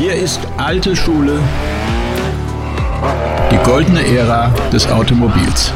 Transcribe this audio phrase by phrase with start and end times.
[0.00, 1.38] Hier ist alte Schule,
[3.52, 5.74] die goldene Ära des Automobils.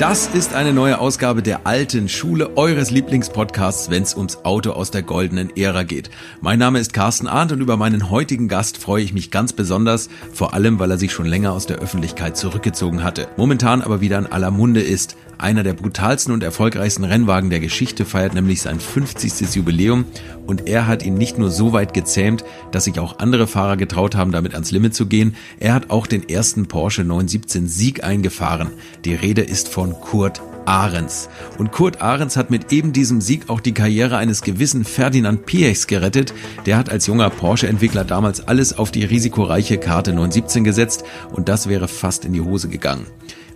[0.00, 4.90] Das ist eine neue Ausgabe der alten Schule, eures Lieblingspodcasts, wenn es ums Auto aus
[4.90, 6.10] der goldenen Ära geht.
[6.40, 10.08] Mein Name ist Carsten Arndt und über meinen heutigen Gast freue ich mich ganz besonders,
[10.32, 14.18] vor allem weil er sich schon länger aus der Öffentlichkeit zurückgezogen hatte, momentan aber wieder
[14.18, 15.16] in aller Munde ist.
[15.38, 19.54] Einer der brutalsten und erfolgreichsten Rennwagen der Geschichte feiert nämlich sein 50.
[19.54, 20.06] Jubiläum
[20.46, 24.14] und er hat ihn nicht nur so weit gezähmt, dass sich auch andere Fahrer getraut
[24.14, 28.70] haben, damit ans Limit zu gehen, er hat auch den ersten Porsche 917 Sieg eingefahren.
[29.04, 31.28] Die Rede ist von Kurt Ahrens.
[31.58, 35.86] Und Kurt Ahrens hat mit eben diesem Sieg auch die Karriere eines gewissen Ferdinand Piechs
[35.86, 36.34] gerettet.
[36.66, 41.68] Der hat als junger Porsche-Entwickler damals alles auf die risikoreiche Karte 917 gesetzt und das
[41.68, 43.06] wäre fast in die Hose gegangen.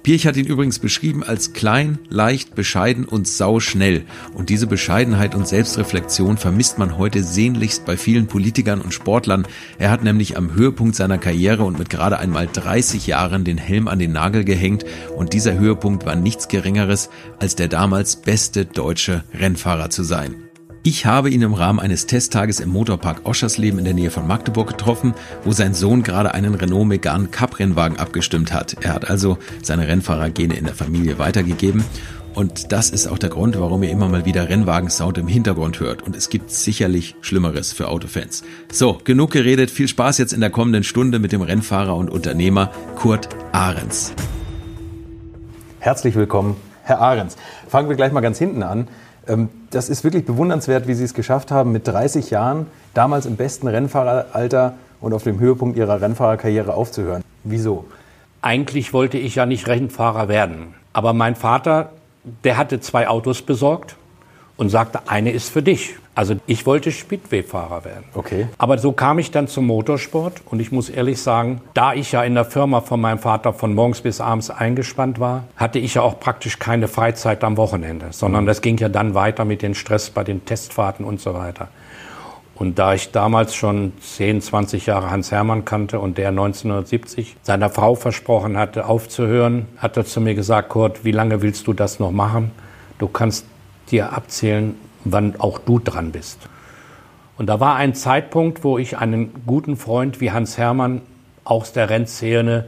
[0.03, 4.05] Pirch hat ihn übrigens beschrieben als klein, leicht, bescheiden und sauschnell.
[4.35, 9.47] Und diese Bescheidenheit und Selbstreflexion vermisst man heute sehnlichst bei vielen Politikern und Sportlern.
[9.79, 13.89] Er hat nämlich am Höhepunkt seiner Karriere und mit gerade einmal 30 Jahren den Helm
[13.89, 14.85] an den Nagel gehängt.
[15.17, 20.50] Und dieser Höhepunkt war nichts Geringeres, als der damals beste deutsche Rennfahrer zu sein.
[20.83, 24.69] Ich habe ihn im Rahmen eines Testtages im Motorpark Oschersleben in der Nähe von Magdeburg
[24.69, 25.13] getroffen,
[25.45, 28.77] wo sein Sohn gerade einen Renault Megane Cup Rennwagen abgestimmt hat.
[28.81, 31.85] Er hat also seine Rennfahrergene in der Familie weitergegeben.
[32.33, 36.01] Und das ist auch der Grund, warum ihr immer mal wieder Rennwagensound im Hintergrund hört.
[36.01, 38.43] Und es gibt sicherlich Schlimmeres für Autofans.
[38.73, 39.71] So, genug geredet.
[39.71, 44.15] Viel Spaß jetzt in der kommenden Stunde mit dem Rennfahrer und Unternehmer Kurt Ahrens.
[45.79, 47.37] Herzlich willkommen, Herr Ahrens.
[47.69, 48.89] Fangen wir gleich mal ganz hinten an.
[49.29, 53.37] Ähm, das ist wirklich bewundernswert, wie Sie es geschafft haben, mit 30 Jahren, damals im
[53.37, 57.23] besten Rennfahreralter und auf dem Höhepunkt Ihrer Rennfahrerkarriere aufzuhören.
[57.45, 57.85] Wieso?
[58.43, 60.75] Eigentlich wollte ich ja nicht Rennfahrer werden.
[60.93, 61.91] Aber mein Vater,
[62.45, 63.97] der hatte zwei Autos besorgt
[64.61, 65.95] und sagte, eine ist für dich.
[66.15, 68.05] Also ich wollte Speedway-Fahrer werden.
[68.13, 68.47] Okay.
[68.59, 72.23] Aber so kam ich dann zum Motorsport und ich muss ehrlich sagen, da ich ja
[72.25, 76.03] in der Firma von meinem Vater von morgens bis abends eingespannt war, hatte ich ja
[76.03, 80.11] auch praktisch keine Freizeit am Wochenende, sondern das ging ja dann weiter mit den Stress
[80.11, 81.69] bei den Testfahrten und so weiter.
[82.55, 87.71] Und da ich damals schon 10, 20 Jahre Hans Hermann kannte und der 1970 seiner
[87.71, 91.99] Frau versprochen hatte, aufzuhören, hat er zu mir gesagt, Kurt, wie lange willst du das
[91.99, 92.51] noch machen?
[92.99, 93.47] Du kannst
[93.91, 94.75] dir abzählen,
[95.05, 96.39] wann auch du dran bist.
[97.39, 101.01] Und da war ein Zeitpunkt, wo ich einen guten Freund wie Hans Hermann
[101.45, 102.67] aus der Rennszene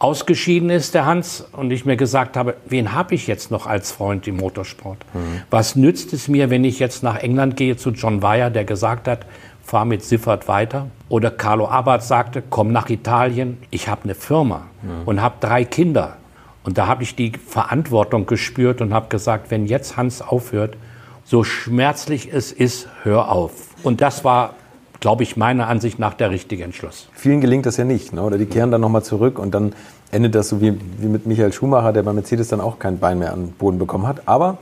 [0.00, 3.92] ausgeschieden ist, der Hans, und ich mir gesagt habe, wen habe ich jetzt noch als
[3.92, 4.98] Freund im Motorsport?
[5.12, 5.42] Mhm.
[5.50, 9.06] Was nützt es mir, wenn ich jetzt nach England gehe zu John Weyer, der gesagt
[9.06, 9.26] hat,
[9.62, 10.86] fahr mit Siffert weiter?
[11.10, 15.02] Oder Carlo Abbott sagte, komm nach Italien, ich habe eine Firma mhm.
[15.04, 16.16] und habe drei Kinder.
[16.62, 20.76] Und da habe ich die Verantwortung gespürt und habe gesagt, wenn jetzt Hans aufhört,
[21.24, 23.52] so schmerzlich es ist, hör auf.
[23.82, 24.54] Und das war,
[25.00, 27.08] glaube ich, meiner Ansicht nach der richtige Entschluss.
[27.12, 28.22] Vielen gelingt das ja nicht, ne?
[28.22, 29.74] oder die kehren dann nochmal zurück und dann
[30.10, 33.18] endet das so wie, wie mit Michael Schumacher, der bei Mercedes dann auch kein Bein
[33.18, 34.26] mehr an den Boden bekommen hat.
[34.26, 34.58] Aber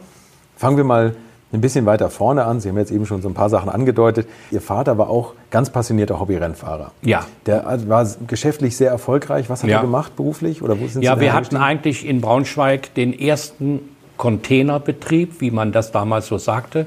[0.56, 1.16] fangen wir mal
[1.52, 2.60] ein bisschen weiter vorne an.
[2.60, 4.28] Sie haben jetzt eben schon so ein paar Sachen angedeutet.
[4.50, 6.92] Ihr Vater war auch ganz passionierter Hobbyrennfahrer.
[7.02, 7.26] Ja.
[7.46, 9.48] Der war geschäftlich sehr erfolgreich.
[9.48, 9.78] Was hat ja.
[9.78, 10.62] er gemacht beruflich?
[10.62, 13.80] Oder wo sind ja, Sie wir hatten eigentlich in Braunschweig den ersten
[14.18, 16.86] Containerbetrieb, wie man das damals so sagte.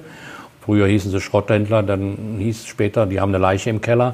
[0.63, 4.13] Früher hießen sie Schrotthändler, dann hieß es später, die haben eine Leiche im Keller.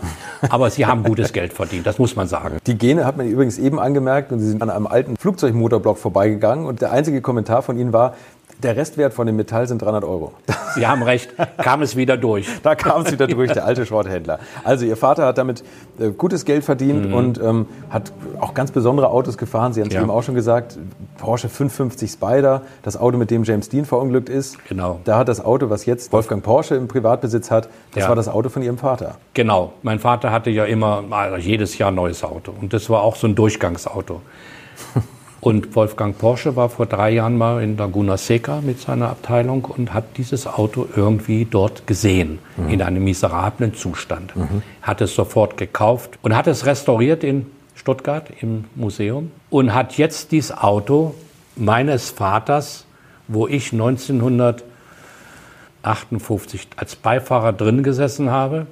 [0.50, 2.60] Aber sie haben gutes Geld verdient, das muss man sagen.
[2.66, 6.66] Die Gene hat man übrigens eben angemerkt und sie sind an einem alten Flugzeugmotorblock vorbeigegangen
[6.66, 8.16] und der einzige Kommentar von Ihnen war,
[8.64, 10.34] der Restwert von dem Metall sind 300 Euro.
[10.76, 12.48] Sie haben recht, kam es wieder durch.
[12.64, 14.40] Da kam es wieder durch, der alte Schrotthändler.
[14.64, 15.64] Also Ihr Vater hat damit
[16.00, 17.14] äh, gutes Geld verdient mhm.
[17.14, 19.74] und ähm, hat auch ganz besondere Autos gefahren.
[19.74, 20.02] Sie haben es ja.
[20.02, 20.78] eben auch schon gesagt,
[21.18, 24.58] Porsche 550 Spider, das Auto, mit dem James Dean verunglückt ist.
[24.68, 25.00] Genau.
[25.04, 28.10] Da hat das Auto, was jetzt Wolfgang Porsche im Privatbesitz hat, das ja.
[28.10, 29.16] war das Auto von Ihrem Vater.
[29.34, 29.74] Genau.
[29.84, 33.16] Mein Vater hatte ja immer also jedes Jahr ein neues Auto und das war auch
[33.16, 34.22] so ein Durchgangsauto.
[35.40, 39.94] Und Wolfgang Porsche war vor drei Jahren mal in Laguna Seca mit seiner Abteilung und
[39.94, 42.70] hat dieses Auto irgendwie dort gesehen, mhm.
[42.70, 44.36] in einem miserablen Zustand.
[44.36, 44.64] Mhm.
[44.82, 47.46] Hat es sofort gekauft und hat es restauriert in
[47.76, 51.16] Stuttgart im Museum und hat jetzt dieses Auto
[51.56, 52.86] meines Vaters,
[53.28, 58.66] wo ich 1958 als Beifahrer drin gesessen habe,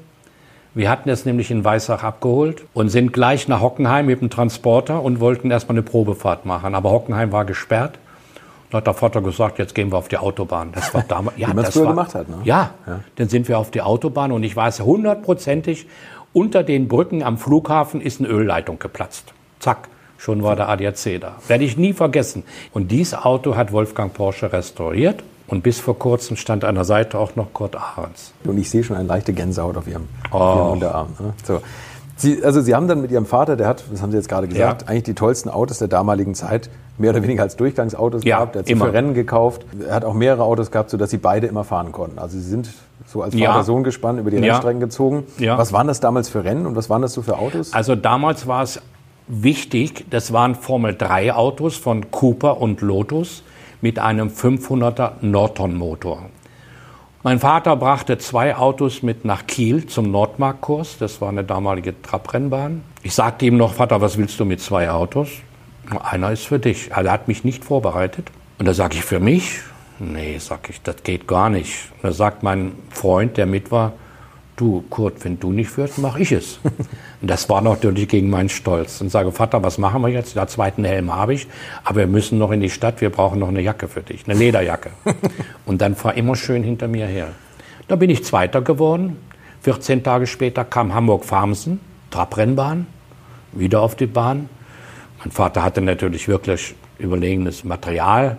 [0.75, 5.01] wir hatten es nämlich in Weissach abgeholt und sind gleich nach Hockenheim mit dem Transporter
[5.01, 6.75] und wollten erstmal eine Probefahrt machen.
[6.75, 7.97] Aber Hockenheim war gesperrt.
[8.69, 10.73] Da hat der Vater gesagt, jetzt gehen wir auf die Autobahn.
[10.73, 11.37] Das war damals.
[11.39, 12.27] Ja, Wie man es früher war, gemacht hat.
[12.27, 12.39] Ne?
[12.43, 15.87] Ja, ja, dann sind wir auf die Autobahn und ich weiß hundertprozentig,
[16.33, 19.33] unter den Brücken am Flughafen ist eine Ölleitung geplatzt.
[19.59, 19.87] Zack,
[20.17, 21.37] schon war der ADAC da.
[21.47, 22.43] Werde ich nie vergessen.
[22.73, 27.19] Und dieses Auto hat Wolfgang Porsche restauriert Und bis vor kurzem stand an der Seite
[27.19, 28.33] auch noch Kurt Ahrens.
[28.45, 30.37] Und ich sehe schon eine leichte Gänsehaut auf Ihrem, Oh.
[30.37, 31.07] auf Ihrem Unterarm.
[31.19, 31.33] Ne?
[31.45, 31.61] So.
[32.17, 34.47] Sie, also Sie haben dann mit Ihrem Vater, der hat, das haben Sie jetzt gerade
[34.47, 34.87] gesagt, Ja.
[34.87, 38.55] eigentlich die tollsten Autos der damaligen Zeit mehr oder weniger als Durchgangsautos Ja, gehabt.
[38.55, 38.85] Er hat sie immer.
[38.85, 39.65] für Rennen gekauft.
[39.87, 42.17] Er hat auch mehrere Autos gehabt, sodass Sie beide immer fahren konnten.
[42.17, 42.69] Also Sie sind
[43.05, 43.51] so als Ja.
[43.51, 44.53] Vater-Sohn gespannt über die Ja.
[44.53, 45.23] Rennstrecken gezogen.
[45.37, 45.57] Ja.
[45.57, 47.73] Was waren das damals für Rennen und was waren das so für Autos?
[47.73, 48.79] Also damals war es
[49.27, 53.43] wichtig, das waren Formel 3 Autos von Cooper und Lotus
[53.85, 56.31] mit einem 500er Norton Motor.
[57.21, 60.97] Mein Vater brachte zwei Autos mit nach Kiel zum Nordmark-Kurs.
[60.97, 62.81] Das war eine damalige Trabrennbahn.
[63.03, 65.29] Ich sagte ihm noch, Vater, was willst du mit zwei Autos?
[66.01, 66.89] Einer ist für dich.
[66.89, 68.31] Er hat mich nicht vorbereitet.
[68.57, 69.59] Und da sage ich, für mich?
[69.99, 71.91] Nee, sag ich, das geht gar nicht.
[72.01, 73.93] Da sagt mein Freund, der mit war,
[74.55, 76.59] du Kurt, wenn du nicht führst, mache ich es.
[77.21, 79.01] Und das war natürlich gegen meinen Stolz.
[79.01, 80.35] Und sage, Vater, was machen wir jetzt?
[80.35, 81.47] Den zweiten Helm habe ich,
[81.83, 84.37] aber wir müssen noch in die Stadt, wir brauchen noch eine Jacke für dich, eine
[84.37, 84.91] Lederjacke.
[85.65, 87.29] Und dann fahr immer schön hinter mir her.
[87.87, 89.17] Da bin ich Zweiter geworden.
[89.61, 91.79] 14 Tage später kam Hamburg-Farmsen,
[92.11, 92.87] Trabrennbahn,
[93.51, 94.49] wieder auf die Bahn.
[95.19, 98.37] Mein Vater hatte natürlich wirklich überlegenes Material.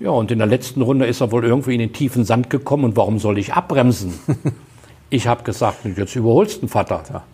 [0.00, 2.84] Ja, und in der letzten Runde ist er wohl irgendwie in den tiefen Sand gekommen.
[2.84, 4.14] Und warum soll ich abbremsen?
[5.10, 7.24] ich habe gesagt, jetzt überholst du den Vater.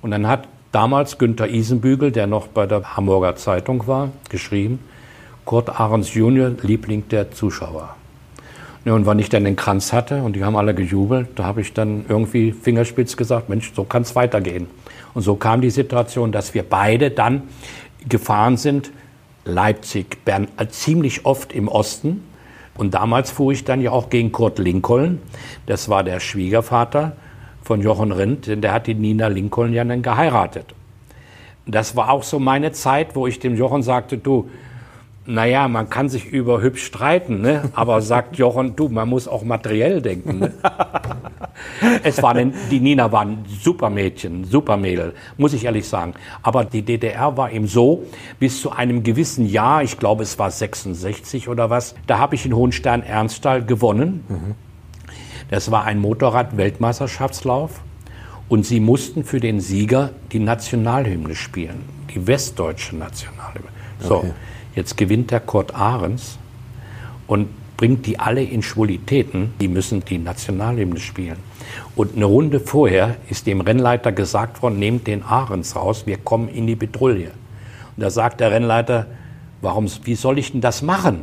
[0.00, 4.80] Und dann hat damals Günther Isenbügel, der noch bei der Hamburger Zeitung war, geschrieben,
[5.44, 7.96] Kurt Ahrens Junior, Liebling der Zuschauer.
[8.84, 11.60] Ja, und wann ich dann den Kranz hatte und die haben alle gejubelt, da habe
[11.60, 14.66] ich dann irgendwie fingerspitz gesagt, Mensch, so kann es weitergehen.
[15.14, 17.42] Und so kam die Situation, dass wir beide dann
[18.08, 18.90] gefahren sind,
[19.44, 22.24] Leipzig, Bern, äh, ziemlich oft im Osten.
[22.76, 25.20] Und damals fuhr ich dann ja auch gegen Kurt Lincoln.
[25.66, 27.16] Das war der Schwiegervater
[27.62, 30.74] von Jochen Rindt, denn der hat die Nina Lincoln ja dann geheiratet.
[31.66, 34.50] Das war auch so meine Zeit, wo ich dem Jochen sagte, du,
[35.26, 37.70] naja, man kann sich über hübsch streiten, ne?
[37.74, 40.40] aber sagt Jochen, du, man muss auch materiell denken.
[40.40, 40.52] Ne?
[42.02, 46.14] es war denn, die Nina war ein super Mädchen, super Mädel, muss ich ehrlich sagen.
[46.42, 48.04] Aber die DDR war eben so,
[48.38, 52.46] bis zu einem gewissen Jahr, ich glaube es war 66 oder was, da habe ich
[52.46, 54.54] in Hohenstein Ernsttal gewonnen.
[55.50, 57.80] Das war ein Motorrad-Weltmeisterschaftslauf.
[58.48, 63.70] Und sie mussten für den Sieger die Nationalhymne spielen, die westdeutsche Nationalhymne.
[63.98, 64.32] So, Okay.
[64.74, 66.38] jetzt gewinnt der Kurt Ahrens
[67.26, 67.48] und
[67.78, 69.54] bringt die alle in Schwulitäten.
[69.60, 71.36] Die müssen die Nationalhymne spielen.
[71.94, 76.48] Und eine Runde vorher ist dem Rennleiter gesagt worden, nehmt den Ahrens raus, wir kommen
[76.48, 77.30] in die Petrouille.
[77.96, 79.06] Und da sagt der Rennleiter,
[79.60, 81.22] warum, wie soll ich denn das machen?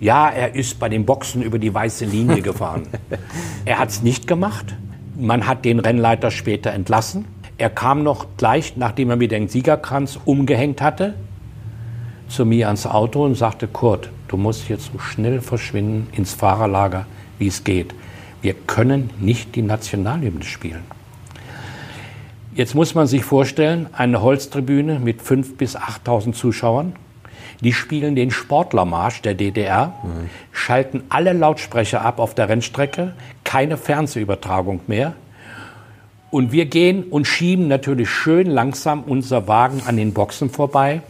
[0.00, 0.28] Ja.
[0.30, 2.82] er ist bei den Boxen über die weiße Linie gefahren.
[3.64, 4.76] er hat es nicht gemacht.
[5.16, 7.24] Man hat den Rennleiter später entlassen.
[7.56, 11.14] Er kam noch gleich, nachdem er mir den Siegerkranz umgehängt hatte,
[12.28, 17.06] zu mir ans Auto und sagte, Kurt, du musst jetzt so schnell verschwinden ins Fahrerlager,
[17.38, 17.94] wie es geht.
[18.42, 20.84] Wir können nicht die Nationalhymne spielen.
[22.54, 26.94] Jetzt muss man sich vorstellen, eine Holztribüne mit 5.000 bis 8.000 Zuschauern.
[27.60, 29.92] Die spielen den Sportlermarsch der DDR,
[30.52, 33.14] schalten alle Lautsprecher ab auf der Rennstrecke,
[33.44, 35.14] keine Fernsehübertragung mehr.
[36.30, 41.02] Und wir gehen und schieben natürlich schön langsam unser Wagen an den Boxen vorbei.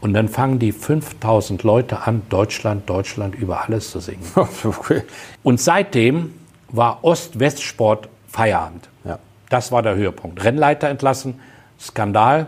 [0.00, 4.22] Und dann fangen die 5000 Leute an, Deutschland, Deutschland über alles zu singen.
[4.34, 5.02] okay.
[5.42, 6.32] Und seitdem
[6.72, 8.88] war Ost-West-Sport Feierabend.
[9.04, 9.18] Ja.
[9.48, 10.44] Das war der Höhepunkt.
[10.44, 11.40] Rennleiter entlassen,
[11.78, 12.46] Skandal.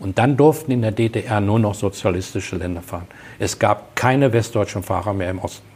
[0.00, 3.06] Und dann durften in der DDR nur noch sozialistische Länder fahren.
[3.38, 5.66] Es gab keine westdeutschen Fahrer mehr im Osten.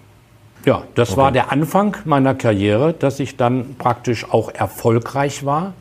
[0.64, 5.72] Ja, das war der Anfang meiner Karriere, dass ich dann praktisch auch erfolgreich war.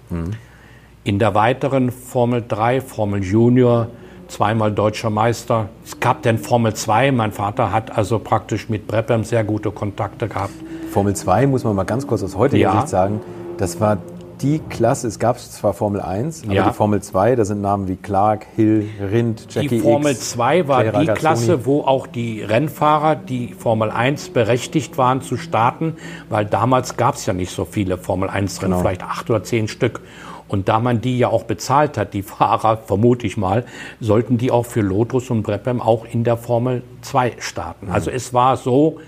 [1.04, 3.88] In der weiteren Formel 3, Formel Junior,
[4.28, 5.70] zweimal deutscher Meister.
[5.84, 7.12] Es gab dann Formel 2.
[7.12, 10.54] Mein Vater hat also praktisch mit Breppem sehr gute Kontakte gehabt.
[10.92, 12.74] Formel 2 muss man mal ganz kurz aus heutiger Ja.
[12.74, 13.22] Sicht sagen,
[13.58, 13.98] das war
[14.42, 16.68] die Klasse, es gab zwar Formel 1, aber Ja.
[16.70, 20.68] die Formel 2, da sind Namen wie Clark, Hill, Rindt, Jackie Die Formel X, 2
[20.68, 21.20] war Clay die Ragazzoni.
[21.20, 25.96] Klasse, wo auch die Rennfahrer, die Formel 1 berechtigt waren zu starten,
[26.30, 28.82] weil damals gab es ja nicht so viele Formel 1 Rennen, Genau.
[28.82, 30.02] vielleicht acht oder zehn Stück.
[30.48, 33.66] Und da man die ja auch bezahlt hat, die Fahrer, vermute ich mal,
[34.00, 37.90] sollten die auch für Lotus und Brabham auch in der Formel 2 starten.
[37.90, 39.00] Also es war so,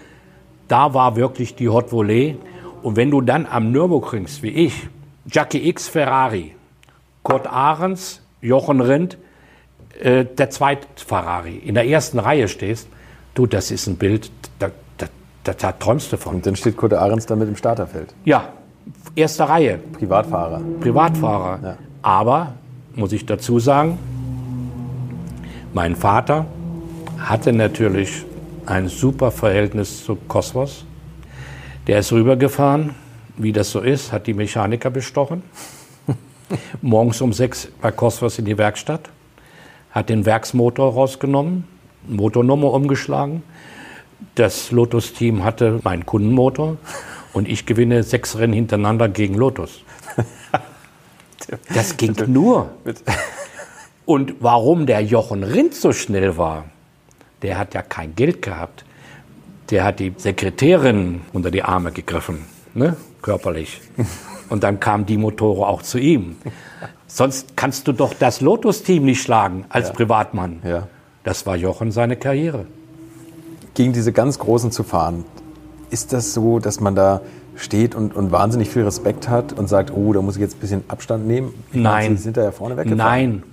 [0.69, 2.37] da war wirklich die Hot Volley.
[2.81, 4.87] Und wenn du dann am Nürburgring, wie ich,
[5.25, 6.55] Jackie X Ferrari,
[7.23, 9.17] Kurt Ahrens, Jochen Rindt,
[9.99, 12.87] äh, der zweite Ferrari, in der ersten Reihe stehst,
[13.33, 15.07] du, das ist ein Bild, da, da,
[15.43, 16.35] da, da träumst du von.
[16.35, 18.13] Und dann steht Kurt Ahrens da mit im Starterfeld.
[18.23, 18.53] Ja,
[19.15, 20.61] erste Reihe, Privatfahrer.
[20.79, 21.59] Privatfahrer.
[21.61, 21.77] Ja.
[22.01, 22.53] Aber,
[22.95, 23.97] muss ich dazu sagen,
[25.73, 26.45] mein Vater
[27.17, 28.25] hatte natürlich
[28.69, 30.85] ein super Verhältnis zu Cosmos.
[31.87, 32.93] Der ist rübergefahren,
[33.35, 35.41] wie das so ist, hat die Mechaniker bestochen.
[36.81, 39.09] Morgens um sechs bei Cosmos in die Werkstatt,
[39.89, 41.63] hat den Werksmotor rausgenommen,
[42.07, 43.41] Motornummer umgeschlagen.
[44.35, 46.77] Das Lotus-Team hatte meinen Kundenmotor
[47.33, 49.81] und ich gewinne sechs Rennen hintereinander gegen Lotus.
[51.73, 52.69] Das ging nur.
[54.05, 56.65] Und warum der Jochen Rindt so schnell war,
[57.41, 58.85] der hat ja kein Geld gehabt.
[59.69, 62.95] Der hat die Sekretärin unter die Arme gegriffen, ne?
[63.21, 63.81] körperlich.
[64.49, 66.37] Und dann kamen die Motore auch zu ihm.
[67.05, 69.93] Sonst kannst du doch das Lotus-Team nicht schlagen als Ja.
[69.93, 70.59] Privatmann.
[70.63, 70.87] Ja.
[71.23, 72.65] Das war Jochen seine Karriere.
[73.75, 75.23] Gegen diese ganz Großen zu fahren,
[75.91, 77.21] ist das so, dass man da
[77.55, 80.59] steht und, und wahnsinnig viel Respekt hat und sagt, oh, da muss ich jetzt ein
[80.61, 81.53] bisschen Abstand nehmen?
[81.69, 82.17] Ich meine, Nein.
[82.17, 82.97] Sie sind da ja vorne weggefahren.
[82.97, 83.43] Nein.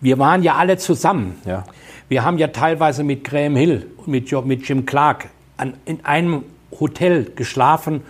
[0.00, 1.36] Wir waren ja alle zusammen.
[1.44, 1.64] Ja.
[2.08, 6.44] Wir haben ja teilweise mit Graham Hill mit, mit Jim Clark an, in einem
[6.80, 8.02] Hotel geschlafen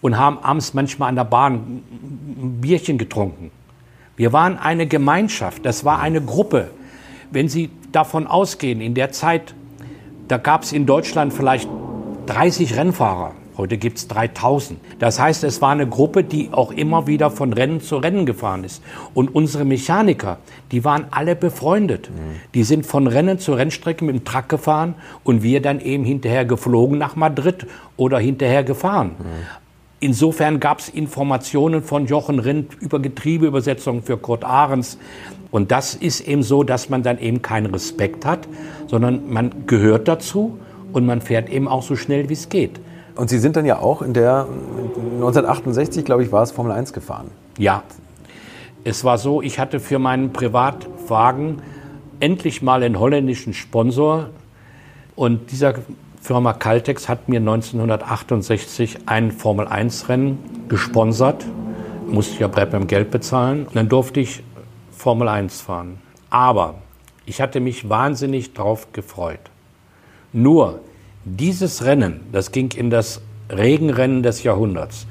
[0.00, 3.50] und haben abends manchmal an der Bahn ein Bierchen getrunken.
[4.16, 6.70] Wir waren eine Gemeinschaft, das war eine Gruppe.
[7.30, 9.54] Wenn Sie davon ausgehen, in der Zeit,
[10.28, 11.68] da gab es in Deutschland vielleicht
[12.26, 13.32] 30 Rennfahrer.
[13.56, 14.80] Heute gibt es 3000.
[14.98, 18.64] Das heißt, es war eine Gruppe, die auch immer wieder von Rennen zu Rennen gefahren
[18.64, 18.82] ist.
[19.14, 20.38] Und unsere Mechaniker,
[20.72, 22.10] die waren alle befreundet.
[22.54, 26.44] Die sind von Rennen zu Rennstrecke mit dem Truck gefahren und wir dann eben hinterher
[26.44, 29.12] geflogen nach Madrid oder hinterher gefahren.
[30.00, 34.98] Insofern gab es Informationen von Jochen Rindt über Getriebeübersetzungen für Kurt Ahrens.
[35.50, 38.48] Und das ist eben so, dass man dann eben keinen Respekt hat,
[38.88, 40.58] sondern man gehört dazu
[40.92, 42.80] und man fährt eben auch so schnell, wie es geht.
[43.16, 44.46] Und Sie sind dann ja auch in der
[45.14, 47.30] 1968, glaube ich, war es Formel 1 gefahren.
[47.58, 47.84] Ja,
[48.82, 51.62] es war so, ich hatte für meinen Privatwagen
[52.20, 54.30] endlich mal einen holländischen Sponsor
[55.14, 55.74] und dieser
[56.20, 61.44] Firma Caltex hat mir 1968 ein Formel-1-Rennen gesponsert,
[62.06, 64.42] musste ja beim Geld bezahlen und dann durfte ich
[64.90, 65.98] Formel 1 fahren.
[66.30, 66.76] Aber
[67.26, 69.40] ich hatte mich wahnsinnig drauf gefreut.
[70.32, 70.80] Nur
[71.24, 75.06] dieses Rennen, das ging in das Regenrennen des Jahrhunderts.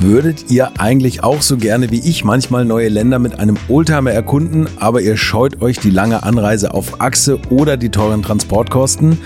[0.00, 4.68] Würdet ihr eigentlich auch so gerne wie ich manchmal neue Länder mit einem Oldtimer erkunden,
[4.78, 9.18] aber ihr scheut euch die lange Anreise auf Achse oder die teuren Transportkosten?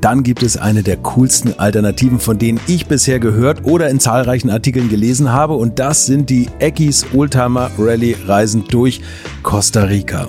[0.00, 4.50] Dann gibt es eine der coolsten Alternativen, von denen ich bisher gehört oder in zahlreichen
[4.50, 9.00] Artikeln gelesen habe und das sind die Eckis Oldtimer Rally Reisen durch
[9.42, 10.28] Costa Rica.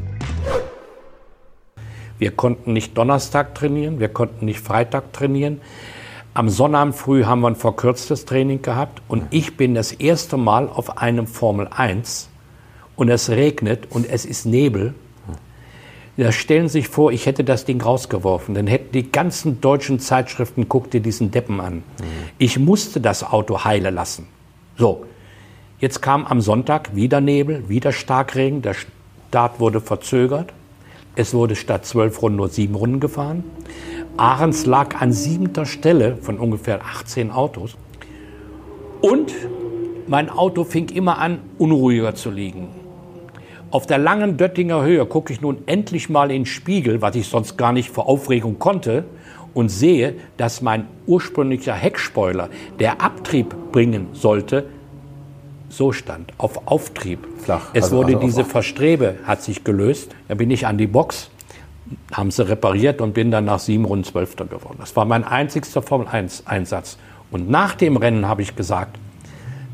[2.21, 5.59] Wir konnten nicht Donnerstag trainieren, wir konnten nicht Freitag trainieren.
[6.35, 10.69] Am Sonnabend früh haben wir ein verkürztes Training gehabt und ich bin das erste Mal
[10.69, 12.29] auf einem Formel 1
[12.95, 14.93] und es regnet und es ist Nebel.
[16.15, 18.53] Da stellen Sie sich vor, ich hätte das Ding rausgeworfen.
[18.53, 21.81] Dann hätten die ganzen deutschen Zeitschriften, guck dir diesen Deppen an.
[22.37, 24.27] Ich musste das Auto heile lassen.
[24.77, 25.07] So,
[25.79, 28.61] jetzt kam am Sonntag wieder Nebel, wieder Starkregen.
[28.61, 30.53] Der Start wurde verzögert.
[31.15, 33.43] Es wurde statt zwölf Runden nur sieben Runden gefahren.
[34.15, 37.75] Ahrens lag an siebter Stelle von ungefähr 18 Autos.
[39.01, 39.33] Und
[40.07, 42.69] mein Auto fing immer an, unruhiger zu liegen.
[43.71, 47.27] Auf der langen Döttinger Höhe gucke ich nun endlich mal in den Spiegel, was ich
[47.27, 49.05] sonst gar nicht vor Aufregung konnte,
[49.53, 52.49] und sehe, dass mein ursprünglicher Heckspoiler,
[52.79, 54.65] der Abtrieb bringen sollte,
[55.71, 57.19] so stand, auf Auftrieb.
[57.43, 58.45] Flach, Es also- wurde also diese.
[58.45, 60.11] Verstrebe, hat sich gelöst.
[60.27, 61.29] Da bin ich an die Box,
[62.11, 64.77] haben sie repariert und bin dann nach sieben Runden Zwölfter geworden.
[64.79, 66.97] Das war mein einzigster Formel-1-Einsatz.
[67.31, 68.97] Und nach dem Rennen habe ich gesagt,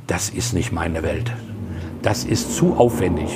[0.06, 1.32] das ist nicht meine Welt.
[2.04, 3.30] Das ist zu aufwendig.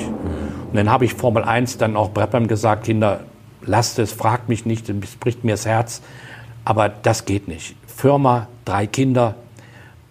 [0.70, 3.20] Und dann habe ich Formel 1 dann auch Breppern gesagt, Kinder,
[3.62, 6.00] lasst es, fragt mich nicht, es bricht mir das Herz.
[6.64, 7.74] Aber das geht nicht.
[7.86, 9.34] Firma, drei Kinder,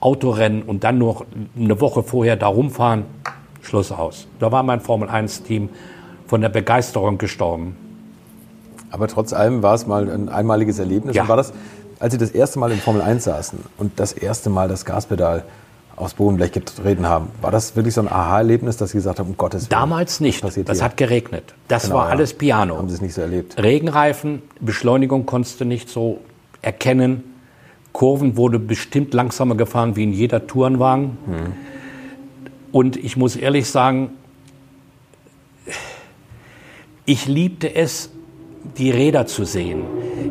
[0.02, 1.26] Autorennen und dann noch
[1.58, 3.06] eine Woche vorher da rumfahren,
[3.62, 4.28] Schluss aus.
[4.40, 5.70] Da war mein Formel 1-Team
[6.28, 7.78] von der Begeisterung gestorben.
[8.90, 11.16] Aber trotz allem war es mal ein einmaliges Erlebnis.
[11.16, 11.24] Ja.
[11.24, 11.54] Und war das,
[12.00, 15.44] als Sie das erste Mal in Formel 1 saßen und das erste Mal das Gaspedal
[15.96, 19.38] aufs Bodenblech getreten haben, war das wirklich so ein Aha-Erlebnis, dass Sie gesagt haben, um
[19.38, 20.44] Gottes Willen, Damals nicht.
[20.44, 20.66] Das hier?
[20.82, 21.54] hat geregnet.
[21.68, 22.12] Das Genau, war ja.
[22.12, 22.78] alles Piano.
[22.78, 23.62] Haben Sie es nicht so erlebt?
[23.62, 26.20] Regenreifen, Beschleunigung konntest du nicht so
[26.64, 27.24] erkennen.
[27.94, 31.18] Kurven wurde bestimmt langsamer gefahren wie in jeder Tourenwagen.
[32.72, 34.12] Und ich muss ehrlich sagen,
[37.06, 38.10] ich liebte es,
[38.78, 39.84] die Räder zu sehen.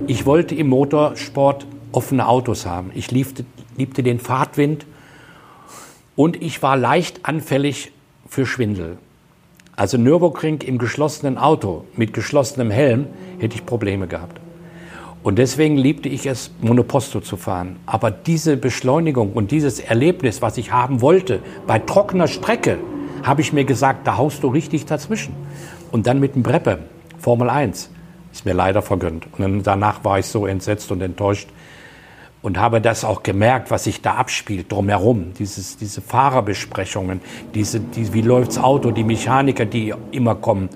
[0.06, 2.90] Ich wollte im Motorsport offene Autos haben.
[2.94, 3.44] Ich liebte,
[3.76, 4.86] liebte den Fahrtwind
[6.16, 7.92] und ich war leicht anfällig
[8.28, 8.98] für Schwindel.
[9.74, 13.06] Also Nürburgring im geschlossenen Auto mit geschlossenem Helm
[13.38, 14.40] hätte ich Probleme gehabt.
[15.22, 17.76] Und deswegen liebte ich es, Monoposto zu fahren.
[17.84, 22.78] Aber diese Beschleunigung und dieses Erlebnis, was ich haben wollte, bei trockener Strecke,
[23.22, 25.34] habe ich mir gesagt, da haust du richtig dazwischen.
[25.92, 26.78] Und dann mit dem Breppe,
[27.18, 27.90] Formel 1,
[28.32, 29.26] ist mir leider vergönnt.
[29.32, 31.48] Und dann, danach war ich so entsetzt und enttäuscht
[32.42, 35.34] und habe das auch gemerkt, was sich da abspielt drumherum.
[35.38, 37.20] Dieses, diese Fahrerbesprechungen,
[37.54, 40.70] diese, die, wie läuft's Auto, die Mechaniker, die immer kommen.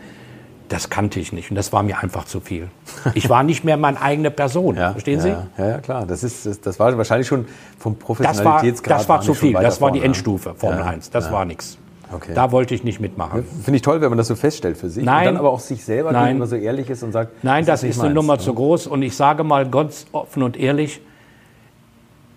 [0.68, 2.68] Das kannte ich nicht und das war mir einfach zu viel.
[3.14, 4.76] Ich war nicht mehr meine eigene Person.
[4.76, 5.28] Verstehen Sie?
[5.28, 6.06] Ja, ja, ja, klar.
[6.06, 7.46] Das, ist, das, das war wahrscheinlich schon
[7.78, 9.00] vom Das war, Professionalitätsgrad.
[9.00, 9.52] das war zu viel.
[9.52, 10.04] Das war die vorne, ne?
[10.06, 11.10] Endstufe, Formel Ja, 1.
[11.10, 11.32] Das ja.
[11.32, 11.78] war nichts.
[12.12, 12.32] Okay.
[12.34, 13.44] Da wollte ich nicht mitmachen.
[13.62, 15.04] Finde ich toll, wenn man das so feststellt für sich.
[15.04, 15.20] Nein.
[15.20, 16.26] Und dann aber auch sich selber Nein.
[16.26, 18.38] gegenüber so ehrlich ist und sagt, Nein, das, nicht ist eine meins, Nummer ne?
[18.40, 18.86] zu groß.
[18.86, 21.00] Und ich sage mal ganz offen und ehrlich,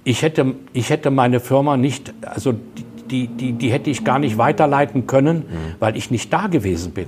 [0.03, 2.53] ich hätte, ich hätte meine Firma nicht, also
[3.09, 5.45] die, die, die hätte ich gar nicht weiterleiten können,
[5.79, 7.07] weil ich nicht da gewesen bin.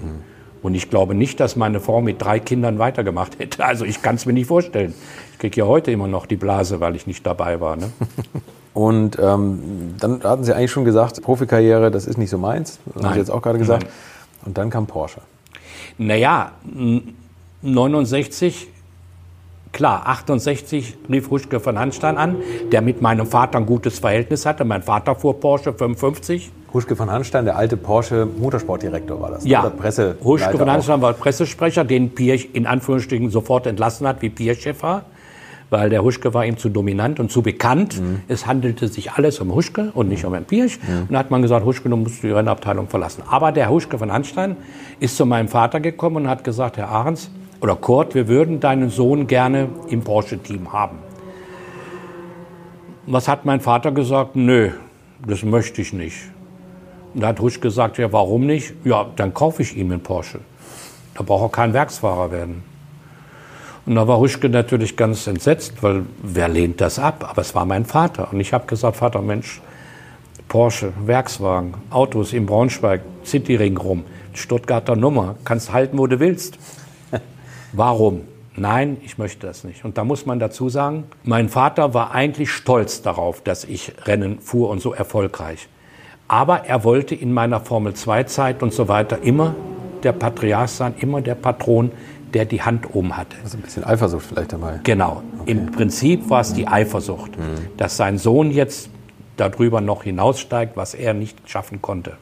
[0.62, 3.64] Und ich glaube nicht, dass meine Frau mit drei Kindern weitergemacht hätte.
[3.64, 4.94] Also ich kann es mir nicht vorstellen.
[5.34, 7.76] Ich kriege ja heute immer noch die Blase, weil ich nicht dabei war.
[7.76, 7.92] Ne?
[8.74, 12.80] Und ähm, dann hatten Sie eigentlich schon gesagt, Profikarriere, das ist nicht so meins.
[12.86, 13.14] Das haben Nein.
[13.14, 13.84] Sie jetzt auch gerade gesagt.
[13.84, 13.92] Nein.
[14.46, 15.22] Und dann kam Porsche.
[15.98, 17.16] Naja, m,
[17.62, 18.68] 69,
[19.72, 22.38] klar, 68 rief Huschke von Hanstein an,
[22.72, 24.64] der mit meinem Vater ein gutes Verhältnis hatte.
[24.66, 26.52] Mein Vater fuhr Porsche 55.
[26.74, 29.44] Huschke von Hanstein, der alte Porsche Motorsportdirektor war das.
[29.44, 29.50] ne?
[29.50, 30.18] Ja, Oder Presse.
[30.24, 35.04] Huschke von Hanstein war Pressesprecher, den Pirch in Anführungsstrichen sofort entlassen hat, wie Pirch-Chef war.
[35.72, 38.02] Weil der Huschke war ihm zu dominant und zu bekannt.
[38.02, 38.22] Mhm.
[38.28, 40.80] Es handelte sich alles um Huschke und nicht um Herrn Pirch.
[40.88, 43.22] Und da hat man gesagt, Huschke, du musst die Rennabteilung verlassen.
[43.30, 44.58] Aber der Huschke von Hanstein
[45.00, 47.30] ist zu meinem Vater gekommen und hat gesagt, Herr Ahrens
[47.62, 50.98] oder Kurt, wir würden deinen Sohn gerne im Porsche-Team haben.
[53.06, 54.36] Was hat mein Vater gesagt?
[54.36, 54.72] Nö,
[55.28, 56.18] das möchte ich nicht.
[57.14, 58.74] Und da hat Husch gesagt, ja, warum nicht?
[58.84, 60.40] Ja, dann kaufe ich ihm einen Porsche.
[61.16, 62.64] Da braucht er kein Werksfahrer werden.
[63.86, 67.26] Und da war Huschke natürlich ganz entsetzt, weil wer lehnt das ab?
[67.28, 68.32] Aber es war mein Vater.
[68.32, 69.62] Und ich habe gesagt, Vater, Mensch,
[70.48, 76.58] Porsche, Werkswagen, Autos in Braunschweig, Cityring rum, Stuttgarter Nummer, kannst halten, wo du willst.
[77.74, 78.22] Warum?
[78.56, 79.86] Nein, ich möchte das nicht.
[79.86, 84.40] Und da muss man dazu sagen, mein Vater war eigentlich stolz darauf, dass ich Rennen
[84.40, 85.68] fuhr und so erfolgreich.
[86.30, 89.56] Aber er wollte in meiner Formel-2-Zeit und so weiter immer
[90.04, 91.92] der Patriarch sein, immer der Patron,
[92.34, 93.36] der die Hand oben hatte.
[93.44, 94.80] Also ein bisschen Eifersucht vielleicht dabei.
[94.84, 95.24] Genau.
[95.48, 97.32] Im Prinzip war es die Eifersucht,
[97.78, 98.90] dass sein Sohn jetzt
[99.38, 102.18] darüber noch hinaussteigt, was er nicht schaffen konnte.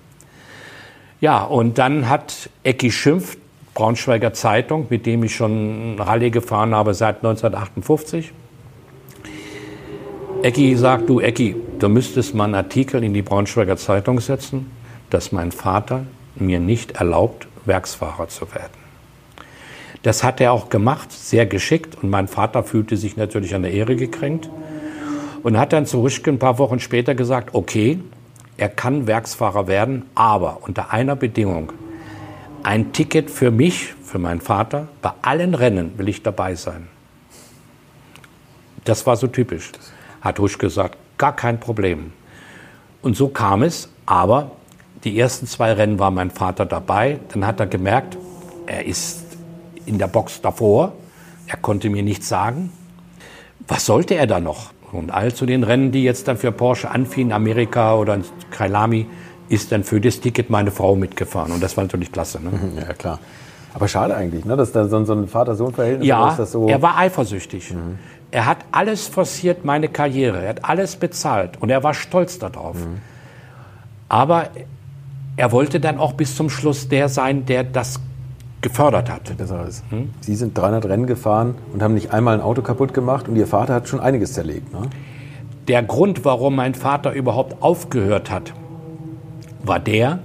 [1.20, 3.38] Ja, und dann hat Ecki Schimpf,
[3.74, 8.32] Braunschweiger Zeitung, mit dem ich schon Rallye gefahren habe seit 1958.
[10.44, 14.72] Ecki sagt, du Ecki, du müsstest mal einen Artikel in die Braunschweiger Zeitung setzen,
[15.10, 18.88] dass mein Vater mir nicht erlaubt, Werksfahrer zu werden.
[20.04, 21.98] Das hat er auch gemacht, sehr geschickt.
[22.02, 24.50] Und mein Vater fühlte sich natürlich an der Ehre gekränkt.
[25.44, 28.00] Und hat dann zu Rüschke ein paar Wochen später gesagt, okay,
[28.58, 31.72] er kann Werksfahrer werden, aber unter einer Bedingung.
[32.64, 36.88] Ein Ticket für mich, für meinen Vater, bei allen Rennen will ich dabei sein.
[38.84, 39.72] Das war so typisch.
[40.22, 42.12] Hat Husch gesagt, gar kein Problem.
[43.02, 44.52] Und so kam es, aber
[45.04, 47.20] die ersten zwei Rennen war mein Vater dabei.
[47.34, 48.18] Dann hat er gemerkt,
[48.66, 49.26] er ist
[49.86, 50.94] in der Box davor.
[51.48, 52.72] Er konnte mir nichts sagen.
[53.68, 54.72] Was sollte er da noch?
[54.92, 59.06] Und all zu den Rennen, die jetzt dann für Porsche anfielen, Amerika oder in Kailami,
[59.50, 61.52] ist dann für das Ticket meine Frau mitgefahren.
[61.52, 62.42] Und das war natürlich klasse.
[62.42, 62.52] Ne?
[62.88, 63.20] Ja, klar.
[63.74, 64.56] Aber schade eigentlich, ne?
[64.56, 66.40] dass da so, ein Vater-Sohn-Verhältnis Ja, ist.
[66.40, 67.76] Das so er war eifersüchtig.
[68.32, 70.44] Er hat alles forciert, meine Karriere.
[70.44, 72.76] Er hat alles bezahlt und er war stolz darauf.
[74.10, 74.50] Aber
[75.38, 78.00] er wollte dann auch bis zum Schluss der sein, der das
[78.62, 79.38] gefördert hat.
[79.38, 79.84] besser ist.
[80.22, 83.48] Sie sind 300 Rennen gefahren und haben nicht einmal ein Auto kaputt gemacht und Ihr
[83.48, 84.74] Vater hat schon einiges zerlegt.
[84.74, 84.90] Ne?
[85.68, 88.54] Der Grund, warum mein Vater überhaupt aufgehört hat,
[89.64, 90.20] war der,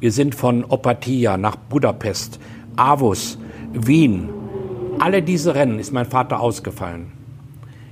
[0.00, 2.38] wir sind von Opatia nach Budapest,
[2.76, 3.38] Avus,
[3.72, 4.28] Wien.
[4.98, 7.12] Alle diese Rennen ist mein Vater ausgefallen.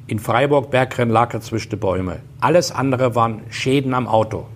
[0.06, 2.20] In Freiburg Bergrennen lag er zwischen die Bäume.
[2.40, 4.46] Alles andere waren Schäden am Auto.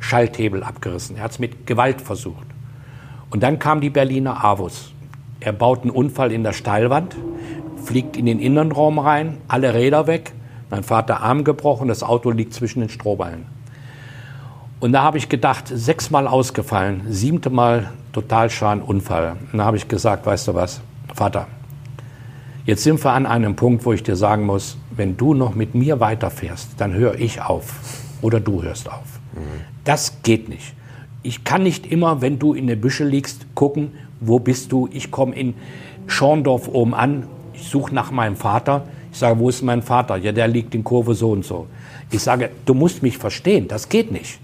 [0.00, 1.16] Schalthebel abgerissen.
[1.16, 2.46] Er hat es mit Gewalt versucht.
[3.30, 4.92] Und dann kam die Berliner Avus.
[5.40, 7.14] Er baut einen Unfall in der Steilwand,
[7.84, 10.32] fliegt in den Innenraum rein, alle Räder weg.
[10.70, 13.46] Mein Vater Arm gebrochen, das Auto liegt zwischen den Strohballen.
[14.80, 19.36] Und da habe ich gedacht, sechsmal ausgefallen, siebte Mal Totalschaden, Unfall.
[19.52, 20.80] Und da habe ich gesagt, weißt du was,
[21.14, 21.46] Vater,
[22.68, 25.74] jetzt sind wir an einem Punkt, wo ich dir sagen muss, wenn du noch mit
[25.74, 29.20] mir weiterfährst, dann höre ich auf oder du hörst auf.
[29.84, 30.74] Das geht nicht.
[31.22, 34.86] Ich kann nicht immer, wenn du in der Büsche liegst, gucken, wo bist du.
[34.92, 35.54] Ich komme in
[36.08, 38.84] Schorndorf oben an, ich suche nach meinem Vater.
[39.12, 40.16] Ich sage, wo ist mein Vater?
[40.16, 41.68] Ja, der liegt in Kurve so und so.
[42.10, 44.40] Ich sage, du musst mich verstehen, das geht nicht.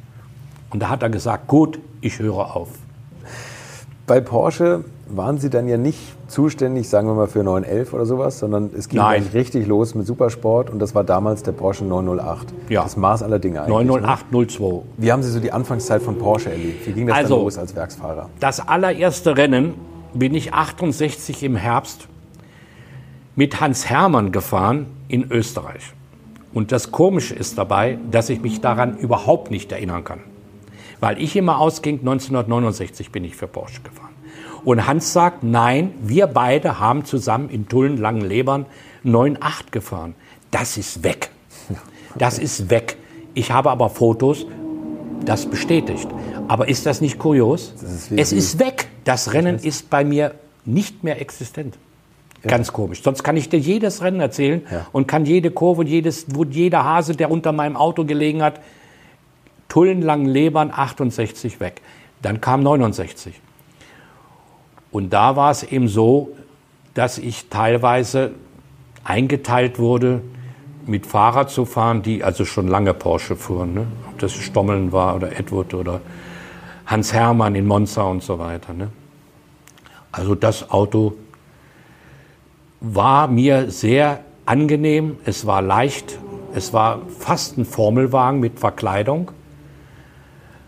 [0.71, 2.71] Und da hat er gesagt, gut, ich höre auf.
[4.07, 8.38] Bei Porsche waren Sie dann ja nicht zuständig, sagen wir mal, für 911 oder sowas,
[8.38, 9.23] sondern es ging Nein.
[9.23, 12.53] gleich richtig los mit Supersport und das war damals der Porsche 908.
[12.69, 12.83] Ja.
[12.83, 13.79] Das Maß aller Dinge eigentlich.
[13.79, 13.85] Ne?
[14.01, 14.83] 90802.
[14.97, 16.87] Wie haben Sie so die Anfangszeit von Porsche erlebt?
[16.87, 18.31] Wie ging das Also- dann los als Werksfahrer?
[18.40, 19.75] Das allererste Rennen
[20.14, 22.09] bin ich 68 im Herbst
[23.37, 25.93] mit Hans Hermann gefahren in Österreich.
[26.53, 30.21] Und das Komische ist dabei, dass ich mich daran überhaupt nicht erinnern kann.
[31.01, 34.13] Weil ich immer ausging, 1969 bin ich für Porsche gefahren.
[34.64, 38.66] Und Hans sagt, nein, wir beide haben zusammen in Tulln Langenlebern
[39.05, 40.14] 9.8 gefahren.
[40.50, 41.31] Das ist weg.
[42.16, 42.96] Das ist weg.
[43.35, 44.46] Ich habe aber Fotos,
[45.24, 46.09] das bestätigt.
[46.48, 47.74] Aber ist das nicht kurios?
[47.83, 48.88] ist wie- es ist weg.
[49.05, 51.77] Das Rennen ist bei mir nicht mehr existent.
[52.42, 53.03] Ganz komisch.
[53.03, 54.87] Sonst kann ich dir jedes Rennen erzählen Ja.
[54.92, 58.61] und kann jede Kurve und jedes, wo jeder Hase, der unter meinem Auto gelegen hat,
[59.68, 61.81] Tullenlangen Lebern 68 weg.
[62.22, 63.35] Dann kam 69.
[64.95, 66.37] Und da war es eben so,
[66.95, 68.31] dass ich teilweise
[69.03, 70.21] eingeteilt wurde,
[70.87, 73.75] mit Fahrer zu fahren, die also schon lange Porsche fuhren.
[73.75, 73.89] Ne?
[74.09, 76.01] Ob das Stommeln war oder Edward oder
[76.87, 78.73] Hans Hermann in Monza und so weiter.
[78.73, 78.91] Ne?
[80.13, 81.15] Also das Auto
[82.81, 86.21] war mir sehr angenehm, es war leicht,
[86.55, 89.33] es war fast ein Formelwagen mit Verkleidung.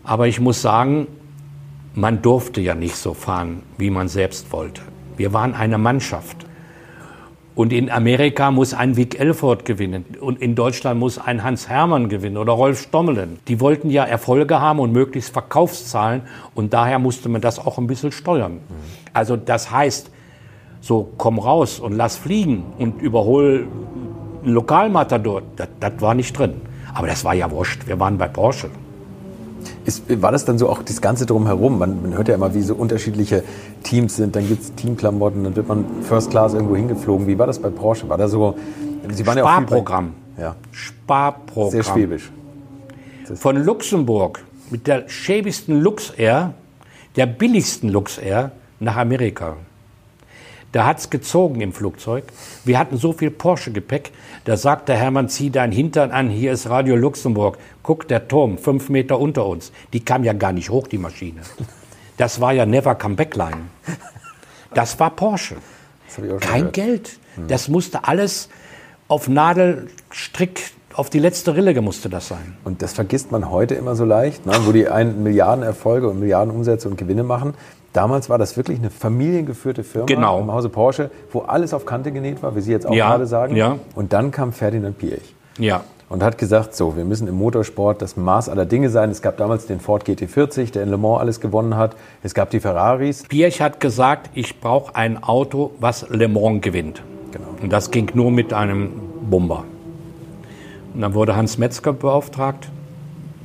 [0.03, 1.07] Aber ich muss sagen,
[1.97, 4.83] man durfte ja nicht so fahren, wie man selbst wollte.
[5.17, 6.45] Wir waren eine Mannschaft.
[7.55, 10.05] Und in Amerika muss ein Vic Elford gewinnen.
[10.21, 13.39] Und in Deutschland muss ein Hans Hermann gewinnen oder Rolf Stommelen.
[13.47, 16.21] Die wollten ja Erfolge haben und möglichst Verkaufszahlen.
[16.53, 18.59] Und daher musste man das auch ein bisschen steuern.
[19.11, 20.11] Also das heißt,
[20.81, 23.67] so komm raus und lass fliegen und überhol
[24.43, 25.41] Lokalmatador.
[25.55, 26.61] Das, das war nicht drin.
[26.93, 27.87] Aber das war ja wurscht.
[27.87, 28.69] Wir waren bei Porsche.
[29.87, 31.79] Ist, war das dann so auch das Ganze drumherum?
[31.79, 33.45] Man, man hört ja immer, wie so unterschiedliche
[33.83, 34.35] Teams sind.
[34.35, 37.25] Dann gibt es Teamklamotten, dann wird man First Class irgendwo hingeflogen.
[37.25, 38.09] Wie war das bei Porsche?
[38.09, 38.55] War da so.
[39.09, 40.13] Sie waren Sparprogramm.
[40.37, 41.71] Ja, Sparprogramm.
[41.71, 42.29] sehr schwäbisch.
[43.35, 46.53] von Luxemburg mit der schäbigsten Luxair,
[47.15, 49.55] der billigsten Luxair, nach Amerika.
[50.77, 52.25] Da hat's gezogen im Flugzeug.
[52.63, 54.11] Wir hatten so viel Porsche-Gepäck.
[54.45, 57.57] Da sagte Hermann, zieh dein Hintern an, hier ist Radio Luxemburg.
[57.81, 59.71] Guck, der Turm, fünf Meter unter uns.
[59.91, 61.41] Die kam ja gar nicht hoch, die Maschine.
[62.17, 63.57] Das war ja Never Come Back Line.
[64.75, 65.55] Das war Porsche.
[66.05, 66.73] Das Kein gehört.
[66.73, 67.19] Geld.
[67.47, 68.49] Das musste alles
[69.07, 70.61] auf Nadelstrick,
[70.93, 72.55] auf die letzte Rille musste das sein.
[72.63, 74.53] Und das vergisst man heute immer so leicht, ne?
[74.65, 77.55] wo die einen Milliarden Erfolge und Milliarden Umsätze und Gewinne machen.
[77.97, 80.39] Damals war das wirklich eine familiengeführte Firma Genau.
[80.39, 83.25] im Hause Porsche, wo alles auf Kante genäht war, wie Sie jetzt auch Ja, gerade
[83.25, 83.55] sagen.
[83.55, 83.77] ja.
[83.95, 85.81] Und dann kam Ferdinand Piech Ja.
[86.07, 89.09] und hat gesagt, so, wir müssen im Motorsport das Maß aller Dinge sein.
[89.09, 91.95] Es gab damals den Ford GT40, der in Le Mans alles gewonnen hat.
[92.21, 93.23] Es gab die Ferraris.
[93.27, 97.01] Pirch hat gesagt, ich brauche ein Auto, was Le Mans gewinnt.
[97.31, 97.47] Genau.
[97.63, 98.91] Und das ging nur mit einem
[99.27, 99.63] Bomber.
[100.93, 102.69] Und dann wurde Hans Metzger beauftragt,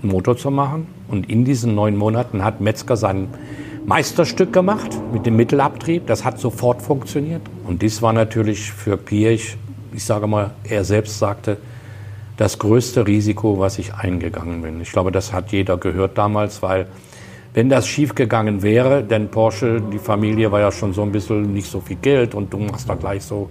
[0.02, 0.88] einen Motor zu machen.
[1.08, 3.28] Und in diesen neun Monaten hat Metzger sein
[3.84, 6.06] Meisterstück gemacht mit dem Mittelabtrieb.
[6.06, 7.42] Das hat sofort funktioniert.
[7.64, 9.56] Und dies war natürlich für Pirch,
[9.92, 11.58] ich sage mal, er selbst sagte,
[12.36, 14.80] das größte Risiko, was ich eingegangen bin.
[14.80, 16.86] Ich glaube, das hat jeder gehört damals, weil
[17.54, 21.70] wenn das schiefgegangen wäre, denn Porsche, die Familie war ja schon so ein bisschen nicht
[21.70, 23.50] so viel Geld und du machst da gleich so,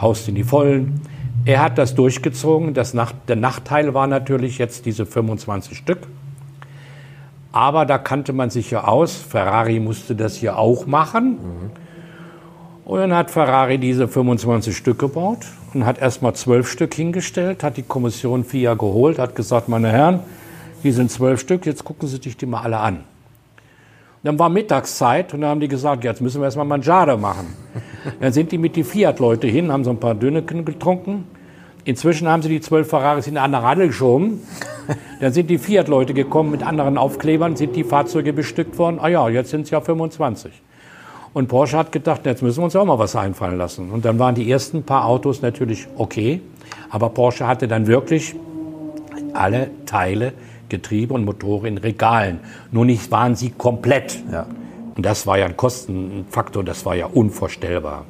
[0.00, 1.00] haust in die Vollen.
[1.44, 2.74] Er hat das durchgezogen.
[2.74, 6.00] Das Nach der Nachteil war natürlich jetzt diese 25 Stück.
[7.52, 9.16] Aber da kannte man sich ja aus.
[9.16, 11.32] Ferrari musste das hier auch machen.
[11.32, 11.70] Mhm.
[12.84, 17.76] Und dann hat Ferrari diese 25 Stück gebaut und hat erstmal zwölf Stück hingestellt, hat
[17.76, 20.20] die Kommission FIA geholt, hat gesagt, meine Herren,
[20.82, 23.04] hier sind zwölf Stück, jetzt gucken Sie sich die mal alle an.
[24.22, 27.54] Dann war Mittagszeit und dann haben die gesagt, jetzt müssen wir erstmal Mangiare machen.
[28.20, 31.26] Dann sind die mit die Fiat-Leute hin, haben so ein paar Döneken getrunken.
[31.84, 34.40] Inzwischen haben sie die zwölf Ferraris in eine andere Radl geschoben.
[35.20, 38.98] Dann sind die Fiat-Leute gekommen mit anderen Aufklebern, sind die Fahrzeuge bestückt worden.
[39.00, 40.52] Ah ja, jetzt sind es ja 25.
[41.32, 43.90] Und Porsche hat gedacht, jetzt müssen wir uns auch mal was einfallen lassen.
[43.90, 46.40] Und dann waren die ersten paar Autos natürlich okay.
[46.90, 48.34] Aber Porsche hatte dann wirklich
[49.32, 50.32] alle Teile
[50.70, 52.40] Getriebe und Motoren in Regalen.
[52.70, 54.18] Nur nicht waren sie komplett.
[54.32, 54.46] Ja.
[54.96, 58.06] Und das war ja ein Kostenfaktor, das war ja unvorstellbar.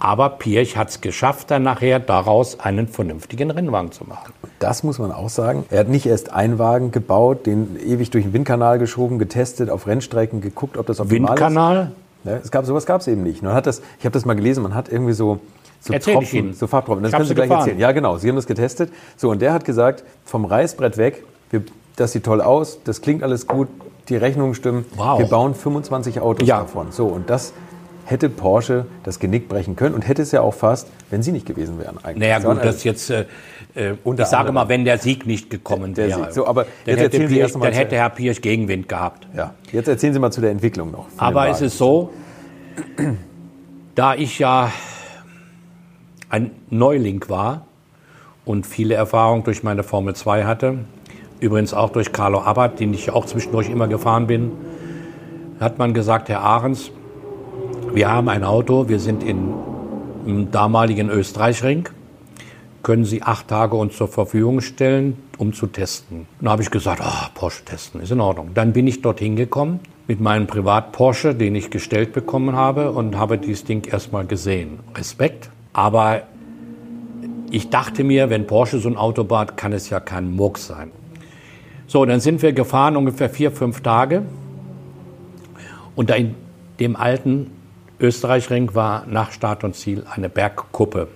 [0.00, 4.32] Aber Pirch hat es geschafft, dann nachher daraus einen vernünftigen Rennwagen zu machen.
[4.58, 5.64] Das muss man auch sagen.
[5.70, 9.86] Er hat nicht erst einen Wagen gebaut, den ewig durch den Windkanal geschoben, getestet, auf
[9.86, 11.92] Rennstrecken geguckt, ob das optimal Windkanal?
[12.24, 12.30] ist.
[12.30, 13.42] Ja, es gab, sowas gab es eben nicht.
[13.42, 15.40] Man hat das, ich habe das mal gelesen, man hat irgendwie so,
[15.80, 17.02] so Erzähl Tropfen, so Farbtropfen.
[17.02, 17.60] Das können Sie gleich gefahren.
[17.60, 17.78] erzählen.
[17.78, 18.16] Ja, genau.
[18.18, 18.90] Sie haben das getestet.
[19.16, 21.62] So, und der hat gesagt, vom Reißbrett weg, wir
[21.96, 23.68] das sieht toll aus, das klingt alles gut,
[24.08, 24.86] die Rechnungen stimmen.
[24.96, 25.18] Wow.
[25.18, 26.60] Wir bauen 25 Autos ja.
[26.60, 26.92] davon.
[26.92, 27.52] So, und das
[28.10, 31.46] hätte Porsche das Genick brechen können und hätte es ja auch fast, wenn sie nicht
[31.46, 32.28] gewesen wären eigentlich.
[32.28, 33.26] Naja gut, das jetzt, äh,
[33.74, 36.32] äh ich sage mal, wenn der Sieg nicht gekommen der, der wäre.
[36.32, 39.28] So, aber dann, hätte, Pirch, dann hätte Herr Pirch Gegenwind gehabt.
[39.36, 41.06] Ja, jetzt erzählen Sie mal zu der Entwicklung noch.
[41.16, 42.10] Aber es ist so,
[43.94, 44.72] da ich ja
[46.28, 47.66] ein Neuling war
[48.44, 50.78] und viele Erfahrungen durch meine Formel 2 hatte,
[51.38, 54.52] übrigens auch durch Carlo Abbott, den ich auch zwischendurch immer gefahren bin,
[55.60, 56.90] hat man gesagt, Herr Ahrens,
[57.94, 59.52] wir haben ein Auto, wir sind in,
[60.26, 61.88] im damaligen Österreichring,
[62.82, 66.26] können Sie acht Tage uns zur Verfügung stellen, um zu testen.
[66.40, 68.50] Dann habe ich gesagt, oh, Porsche testen, ist in Ordnung.
[68.54, 73.38] Dann bin ich dorthin gekommen mit meinem Privat-Porsche, den ich gestellt bekommen habe und habe
[73.38, 74.80] dieses Ding erstmal gesehen.
[74.96, 75.50] Respekt.
[75.72, 76.22] Aber
[77.50, 80.90] ich dachte mir, wenn Porsche so ein Auto baut, kann es ja kein Murks sein.
[81.86, 84.22] So, dann sind wir gefahren ungefähr vier, fünf Tage.
[85.96, 86.34] Und da in
[86.78, 87.50] dem alten
[88.00, 91.08] Österreichring war nach Start und Ziel eine Bergkuppe.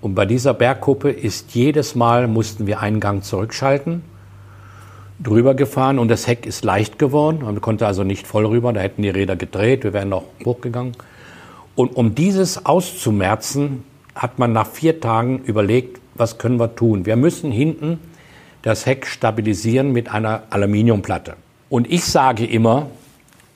[0.00, 4.02] Und bei dieser Bergkuppe ist jedes Mal, mussten wir einen Gang zurückschalten,
[5.20, 7.40] drüber gefahren und das Heck ist leicht geworden.
[7.42, 10.92] Man konnte also nicht voll rüber, da hätten die Räder gedreht, wir wären noch hochgegangen.
[11.74, 17.06] Und um dieses auszumerzen, hat man nach vier Tagen überlegt, was können wir tun.
[17.06, 18.00] Wir müssen hinten
[18.62, 21.34] das Heck stabilisieren mit einer Aluminiumplatte.
[21.70, 22.88] Und ich sage immer,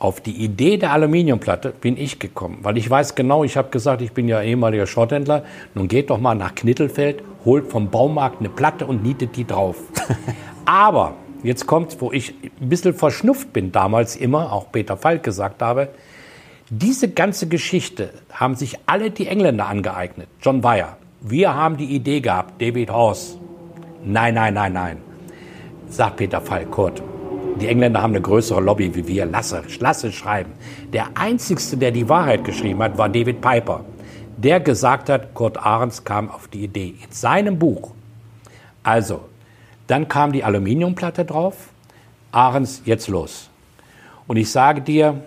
[0.02, 4.02] auf die Idee der Aluminiumplatte bin ich gekommen, weil ich weiß genau, ich habe gesagt,
[4.02, 8.48] ich bin ja ehemaliger Schrotthändler, nun geht doch mal nach Knittelfeld, holt vom Baumarkt eine
[8.48, 9.76] Platte und nietet die drauf.
[10.64, 15.62] Aber jetzt kommt, wo ich ein bisschen verschnupft bin, damals immer, auch Peter Falk gesagt
[15.62, 15.88] habe,
[16.68, 20.28] diese ganze Geschichte haben sich alle die Engländer angeeignet.
[20.40, 20.96] John Weyer.
[21.20, 23.38] Wir haben die Idee gehabt, David Horse,
[24.04, 24.98] Nein, nein, nein, nein.
[25.88, 27.00] Sagt Peter Falk, Kurt.
[27.60, 29.26] Die Engländer haben eine größere Lobby wie wir.
[29.26, 30.52] Lasse, lasse schreiben.
[30.92, 33.84] Der einzigste, der die Wahrheit geschrieben hat, war David Piper.
[34.36, 37.92] Der gesagt hat, Kurt Ahrens kam auf die Idee in seinem Buch.
[38.82, 39.20] Also,
[39.86, 41.68] dann kam die Aluminiumplatte drauf.
[42.32, 43.50] Ahrens, jetzt los.
[44.26, 45.22] Und ich sage dir,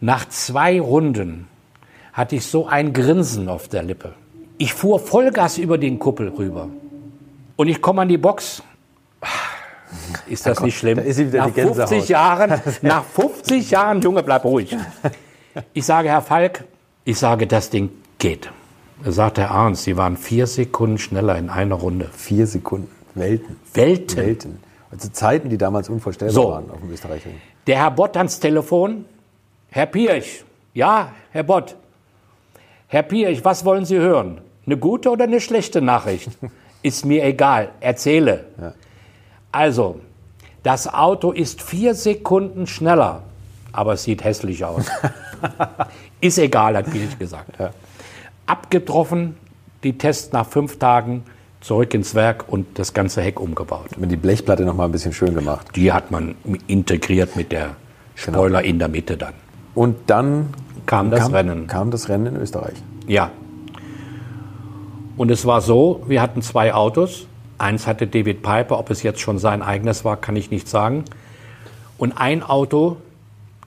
[0.00, 1.48] nach zwei Runden
[2.12, 4.12] hatte ich so ein Grinsen auf der Lippe.
[4.58, 6.68] Ich fuhr Vollgas über den Kuppel rüber.
[7.56, 8.62] Und ich komme an die Box.
[10.26, 10.96] Ist das da nicht schlimm?
[10.96, 14.76] Da ist nach 50 Jahren, nach 50 Jahren, Junge, bleib ruhig.
[15.72, 16.64] Ich sage, Herr Falk,
[17.04, 18.50] ich sage, das Ding geht.
[19.04, 22.08] Sagt Herr Arns, Sie waren vier Sekunden schneller in einer Runde.
[22.16, 22.88] Vier Sekunden.
[23.14, 23.56] Welten.
[23.74, 24.16] Welten.
[24.16, 24.58] Welten.
[24.92, 26.50] Also Zeiten, die damals unvorstellbar so.
[26.50, 27.40] waren auf dem Österreichischen.
[27.66, 29.04] Der Herr Bott ans Telefon.
[29.70, 30.44] Herr Pirch.
[30.74, 31.74] Ja, Herr Bott.
[32.86, 34.40] Herr Pirch, was wollen Sie hören?
[34.66, 36.28] Eine gute oder eine schlechte Nachricht?
[36.82, 38.44] Ist mir egal, erzähle.
[38.60, 38.74] Ja.
[39.52, 40.00] Also,
[40.62, 43.22] das Auto ist vier Sekunden schneller,
[43.72, 44.86] aber es sieht hässlich aus.
[46.20, 47.58] ist egal, hat Bielch gesagt.
[47.58, 47.70] Ja.
[48.46, 49.36] Abgetroffen,
[49.82, 51.24] die Tests nach fünf Tagen
[51.60, 53.90] zurück ins Werk und das ganze Heck umgebaut.
[53.92, 55.68] Hat man die Blechplatte noch mal ein bisschen schön gemacht.
[55.76, 56.34] Die hat man
[56.66, 57.76] integriert mit der
[58.14, 59.34] Spoiler in der Mitte dann.
[59.74, 60.52] Und dann
[60.86, 61.66] Kam das kam, Rennen.
[61.66, 62.74] kam das Rennen in Österreich.
[63.06, 63.30] Ja.
[65.16, 67.26] Und es war so, wir hatten zwei Autos.
[67.62, 71.04] Eins hatte David Piper, ob es jetzt schon sein eigenes war, kann ich nicht sagen.
[71.96, 72.96] Und ein Auto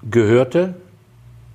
[0.04, 0.76] gehörte,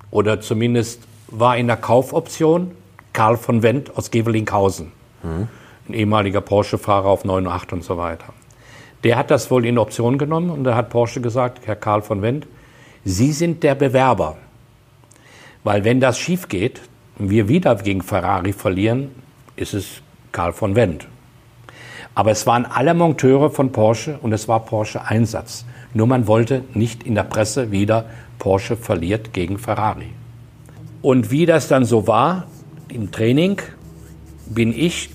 [0.09, 2.71] oder zumindest war in der Kaufoption,
[3.13, 4.91] Karl von Wendt aus Gevelinghausen.
[5.87, 8.33] Ein ehemaliger Porsche-Fahrer auf 9.8 und so weiter.
[9.03, 12.23] Der hat das wohl in Option genommen und da hat Porsche gesagt, Herr Karl von
[12.23, 12.47] Wendt,
[13.05, 14.37] Sie sind der Bewerber.
[15.63, 16.81] Weil wenn das schief geht
[17.19, 19.11] und wir wieder gegen Ferrari verlieren,
[19.55, 20.01] ist es
[20.31, 21.05] Karl von Wendt.
[22.13, 25.65] Aber es waren alle Monteure von Porsche und es war Porsche Einsatz.
[25.93, 28.05] Nur man wollte nicht in der Presse wieder
[28.37, 30.09] Porsche verliert gegen Ferrari.
[31.01, 32.47] Und wie das dann so war
[32.89, 33.61] im Training,
[34.45, 35.09] bin ich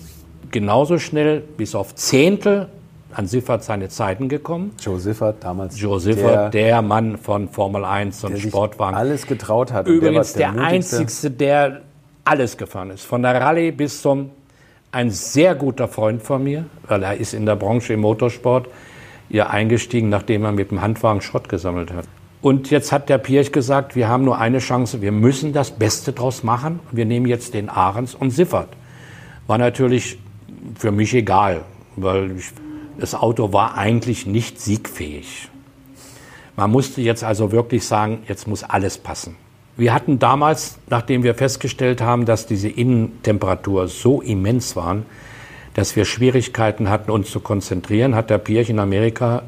[0.51, 2.69] genauso schnell bis auf Zehntel
[3.13, 4.73] an Siffert seine Zeiten gekommen.
[4.81, 5.81] Joe Siffert damals.
[5.81, 8.97] Joe Siffert, der, Mann von Formel 1 und der sich Sportwagen.
[8.97, 9.87] alles getraut hat.
[9.87, 10.75] Übrigens der, der, mutigste.
[10.75, 11.81] einzigste, der
[12.25, 13.05] alles gefahren ist.
[13.05, 14.31] Von der Rallye bis zum
[14.93, 18.69] ein sehr guter Freund von mir, weil er ist in der Branche im Motorsport
[19.29, 22.07] ja eingestiegen, nachdem er mit dem Handwagen Schrott gesammelt hat.
[22.43, 26.13] Und jetzt hat der Pirch gesagt, wir haben nur eine Chance, wir müssen das Beste
[26.13, 26.81] draus machen.
[26.93, 28.69] Wir nehmen jetzt den Ahrens und Siffert.
[29.47, 30.19] War natürlich
[30.79, 31.63] für mich egal,
[31.97, 32.53] weil ich,
[32.99, 35.49] das Auto war eigentlich nicht siegfähig.
[36.57, 39.37] Man musste jetzt also wirklich sagen, jetzt muss alles passen.
[39.77, 45.05] Wir hatten damals, nachdem wir festgestellt haben, dass diese Innentemperatur so immens waren,
[45.75, 49.43] dass wir Schwierigkeiten hatten, uns zu konzentrieren, hat der Pirch in Amerika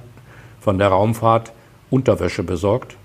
[0.61, 1.53] von der Raumfahrt
[1.89, 2.97] Unterwäsche besorgt,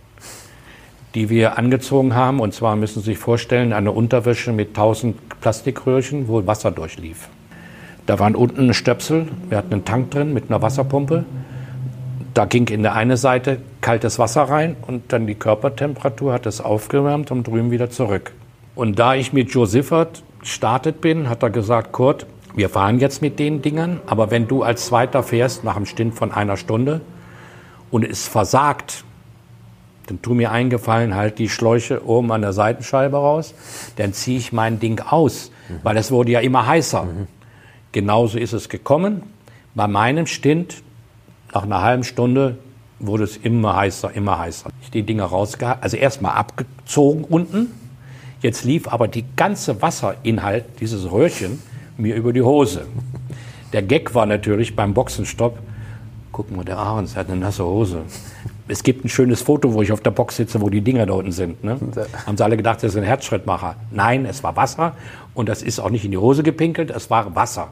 [1.16, 2.42] die wir angezogen haben.
[2.42, 7.30] Und zwar müssen Sie sich vorstellen, eine Unterwäsche mit 1000 Plastikröhrchen, wo Wasser durchlief.
[8.06, 11.24] Da waren unten ein Stöpsel, wir hatten einen Tank drin mit einer Wasserpumpe.
[12.34, 16.62] Da ging in der eine Seite kaltes Wasser rein und dann die Körpertemperatur hat es
[16.62, 18.34] aufgewärmt und drüben wieder zurück.
[18.76, 23.22] Und da ich mit Joe Siffert gestartet bin, hat er gesagt, Kurt, wir fahren jetzt
[23.22, 27.02] mit den Dingern, aber wenn du als Zweiter fährst nach einem Stint von einer Stunde
[27.92, 29.04] und es versagt,
[30.08, 33.54] dann tu mir eingefallen, halt die Schläuche oben an der Seitenscheibe raus,
[33.96, 35.52] dann ziehe ich mein Ding aus,
[35.84, 37.08] weil es wurde ja immer heißer.
[37.92, 39.24] Genauso ist es gekommen.
[39.76, 40.84] Bei meinem Stint,
[41.54, 42.58] nach einer halben Stunde,
[43.00, 44.70] wurde es immer heißer, immer heißer.
[44.82, 47.72] Ich die Dinger rausgehalten, also erstmal abgezogen unten.
[48.42, 51.62] Jetzt lief aber die ganze Wasserinhalt dieses Röhrchen
[51.98, 52.86] mir über die Hose.
[53.72, 55.60] Der Gag war natürlich beim Boxenstopp,
[56.32, 58.02] guck mal, der Ahrens hat eine nasse Hose.
[58.68, 61.14] Es gibt ein schönes Foto, wo ich auf der Box sitze, wo die Dinger da
[61.14, 61.64] unten sind.
[61.64, 61.78] Ne?
[62.26, 63.76] Haben sie alle gedacht, das ist ein Herzschrittmacher.
[63.92, 64.96] Nein, es war Wasser
[65.34, 67.70] und das ist auch nicht in die Hose gepinkelt, es war Wasser.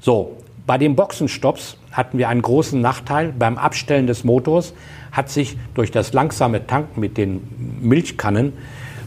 [0.00, 3.32] So, bei den Boxenstopps hatten wir einen großen Nachteil.
[3.38, 4.74] Beim Abstellen des Motors
[5.12, 8.52] hat sich durch das langsame Tanken mit den Milchkannen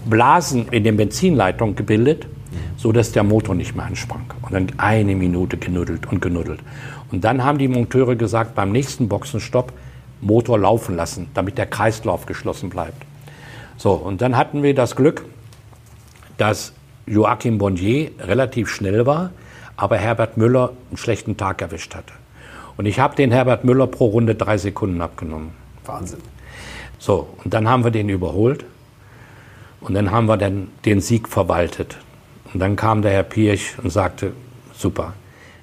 [0.05, 2.25] Blasen in den Benzinleitungen gebildet,
[2.77, 4.25] so dass der Motor nicht mehr ansprang.
[4.41, 6.59] Und dann eine Minute genuddelt und genuddelt.
[7.11, 9.73] Und dann haben die Monteure gesagt, beim nächsten Boxenstopp
[10.21, 13.05] Motor laufen lassen, damit der Kreislauf geschlossen bleibt.
[13.77, 15.25] So, und dann hatten wir das Glück,
[16.37, 16.73] dass
[17.05, 19.31] Joachim Bonnier relativ schnell war,
[19.75, 22.13] aber Herbert Müller einen schlechten Tag erwischt hatte.
[22.77, 25.51] Und ich habe den Herbert Müller pro Runde drei Sekunden abgenommen.
[25.85, 26.19] Wahnsinn.
[26.99, 28.65] So, und dann haben wir den überholt
[29.81, 31.97] und dann haben wir dann den Sieg verwaltet.
[32.53, 34.33] Und dann kam der Herr Pirch und sagte,
[34.73, 35.13] super.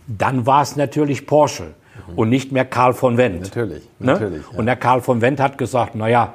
[0.07, 1.75] Dann war es natürlich Porsche
[2.17, 3.43] und nicht mehr Karl von Wendt.
[3.43, 4.13] Natürlich, Ne?
[4.13, 4.59] natürlich, ja.
[4.59, 6.33] Und der Karl von Wendt hat gesagt, naja,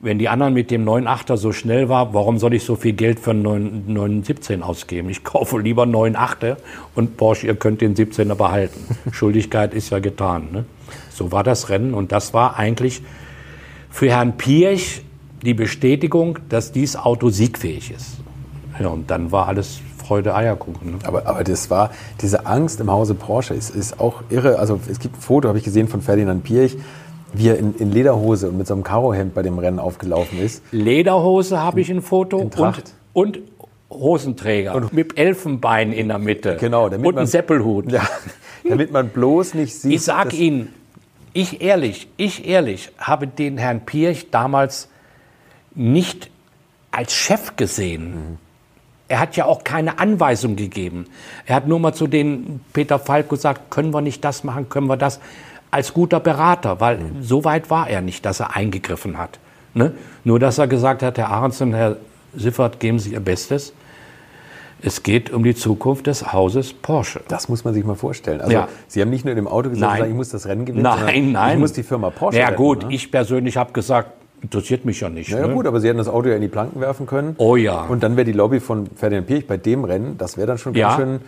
[0.00, 3.18] wenn die anderen mit dem 9.8er so schnell war, warum soll ich so viel Geld
[3.18, 5.08] für einen 9 917 ausgeben?
[5.08, 6.56] Ich kaufe lieber einen 9.8er
[6.94, 8.80] und Porsche, ihr könnt den 17er behalten.
[9.12, 10.48] Schuldigkeit ist ja getan.
[10.52, 10.64] Ne?
[11.10, 13.02] So war das Rennen und das war eigentlich
[13.90, 15.02] für Herrn Pirch
[15.42, 18.18] die Bestätigung, dass dieses Auto siegfähig ist.
[18.78, 20.92] Ja, und dann war alles Freude Eierkuchen.
[20.92, 20.98] Ne?
[21.04, 21.90] Aber, aber das war,
[22.20, 24.58] diese Angst im Hause Porsche ist, ist auch irre.
[24.58, 26.76] Also es gibt ein Foto, habe ich gesehen, von Ferdinand Pirch,
[27.32, 30.62] wie er in, in Lederhose und mit so einem Karohemd bei dem Rennen aufgelaufen ist.
[30.72, 32.56] Lederhose habe ich ein Foto und,
[33.12, 33.38] und
[33.90, 37.90] Hosenträger mit Elfenbein in der Mitte Genau, damit und man- Seppelhut.
[37.92, 38.02] Ja,
[38.68, 39.92] damit man bloß nicht sieht.
[39.92, 40.72] Ich sag Ihnen,
[41.32, 44.88] ich ehrlich, ich ehrlich habe den Herrn Pirch damals
[45.74, 46.30] nicht
[46.90, 48.38] als Chef gesehen.
[49.08, 51.06] Er hat ja auch keine Anweisung gegeben.
[51.44, 54.88] Er hat nur mal zu den Peter Falk gesagt, können wir nicht das machen, können
[54.88, 55.20] wir das,
[55.76, 59.38] als guter Berater, weil so weit war er nicht, dass er eingegriffen hat.
[59.74, 59.92] Ne?
[60.24, 61.96] Nur, dass er gesagt hat, Herr Aronson, Herr
[62.34, 63.72] Siffert, geben Sie Ihr Bestes.
[64.82, 67.20] Es geht um die Zukunft des Hauses Porsche.
[67.28, 68.40] Das muss man sich mal vorstellen.
[68.40, 68.68] Also Ja.
[68.88, 70.10] Sie haben nicht nur in dem Auto gesagt, Nein.
[70.10, 71.54] ich muss das Rennen gewinnen, Nein, nein.
[71.54, 72.94] ich muss die Firma Porsche Ja retten, gut, ne?
[72.94, 74.10] ich persönlich habe gesagt,
[74.42, 75.28] interessiert mich ja nicht.
[75.30, 75.54] Ja, ja ne?
[75.54, 77.34] gut, aber Sie hätten das Auto ja in die Planken werfen können.
[77.38, 77.82] Oh ja.
[77.82, 80.74] Und dann wäre die Lobby von Ferdinand Pirch bei dem Rennen, das wäre dann schon
[80.74, 80.88] Ja.
[80.88, 81.20] ganz schön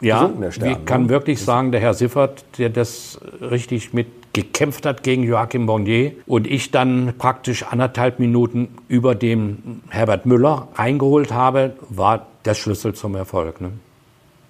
[0.00, 0.68] Ja, gesunken, der Stern.
[0.70, 1.08] ich kann ne?
[1.08, 6.46] wirklich sagen, der Herr Siffert, der das richtig mit gekämpft hat gegen Joachim Bonnier und
[6.48, 13.14] ich dann praktisch anderthalb Minuten über dem Herbert Müller reingeholt habe, war der Schlüssel zum
[13.14, 13.60] Erfolg.
[13.60, 13.70] Ne?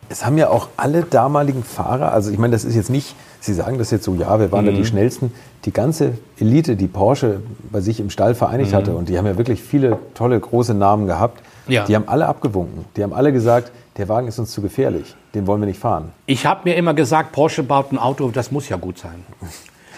[0.08, 3.52] Es haben ja auch alle damaligen Fahrer, also ich meine, das ist jetzt nicht, Sie
[3.52, 4.76] sagen das jetzt so, ja, wir waren da Mhm.
[4.76, 5.30] die schnellsten.
[5.66, 7.40] Die ganze Elite, die Porsche
[7.70, 11.06] bei sich im Stall vereinigt hatte, und die haben ja wirklich viele tolle, große Namen
[11.06, 11.72] gehabt, Mhm.
[11.74, 11.84] Ja.
[11.84, 12.86] die haben alle abgewunken.
[12.96, 16.12] Die haben alle gesagt, der Wagen ist uns zu gefährlich, den wollen wir nicht fahren.
[16.26, 19.24] Ich habe mir immer gesagt, Porsche baut ein Auto, das muss ja gut sein.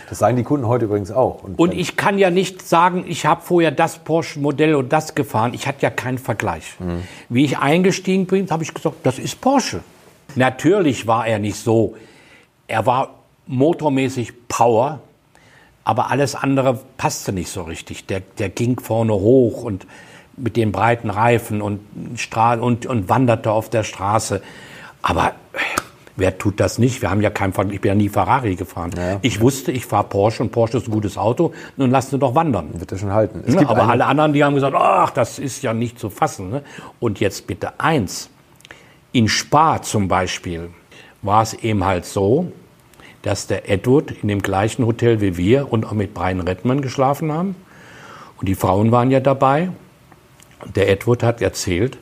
[0.09, 1.43] Das sagen die Kunden heute übrigens auch.
[1.57, 5.53] Und ich kann ja nicht sagen, ich habe vorher das Porsche-Modell und das gefahren.
[5.53, 6.76] Ich hatte ja keinen Vergleich.
[7.28, 9.80] Wie ich eingestiegen bin, habe ich gesagt, das ist Porsche.
[10.37, 11.97] Natürlich war er nicht so.
[12.68, 13.14] Er war
[13.49, 15.01] motormäßig Power,
[15.82, 18.07] aber alles andere passte nicht so richtig.
[18.07, 19.89] Der, der ging vorne hoch und
[20.37, 21.80] mit den breiten Reifen und,
[22.61, 24.43] und, und wanderte auf der Straße.
[25.09, 25.59] Aber äh,
[26.16, 27.00] wer tut das nicht?
[27.00, 28.90] Wir haben ja kein Ver- ich bin ja nie Ferrari gefahren.
[28.96, 29.18] Ja.
[29.22, 31.52] Ich wusste, ich fahre Porsche und Porsche ist ein gutes Auto.
[31.76, 32.70] Nun lass ihn doch wandern.
[32.80, 33.44] wird das schon halten.
[33.46, 33.68] Ne?
[33.68, 36.50] Aber alle anderen, die haben gesagt, ach, das ist ja nicht zu fassen.
[36.50, 36.62] Ne?
[36.98, 38.30] Und jetzt bitte eins.
[39.12, 40.70] In Spa zum Beispiel
[41.22, 42.50] war es eben halt so,
[43.22, 47.30] dass der Edward in dem gleichen Hotel wie wir und auch mit Brian Redman geschlafen
[47.32, 47.54] haben.
[48.38, 49.70] Und die Frauen waren ja dabei.
[50.64, 51.96] Und der Edward hat erzählt,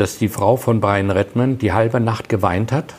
[0.00, 2.94] dass die Frau von Brian Redman die halbe Nacht geweint hat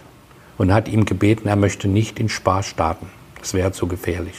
[0.57, 3.07] und hat ihm gebeten, er möchte nicht in Spa starten.
[3.39, 4.35] Das wäre zu gefährlich.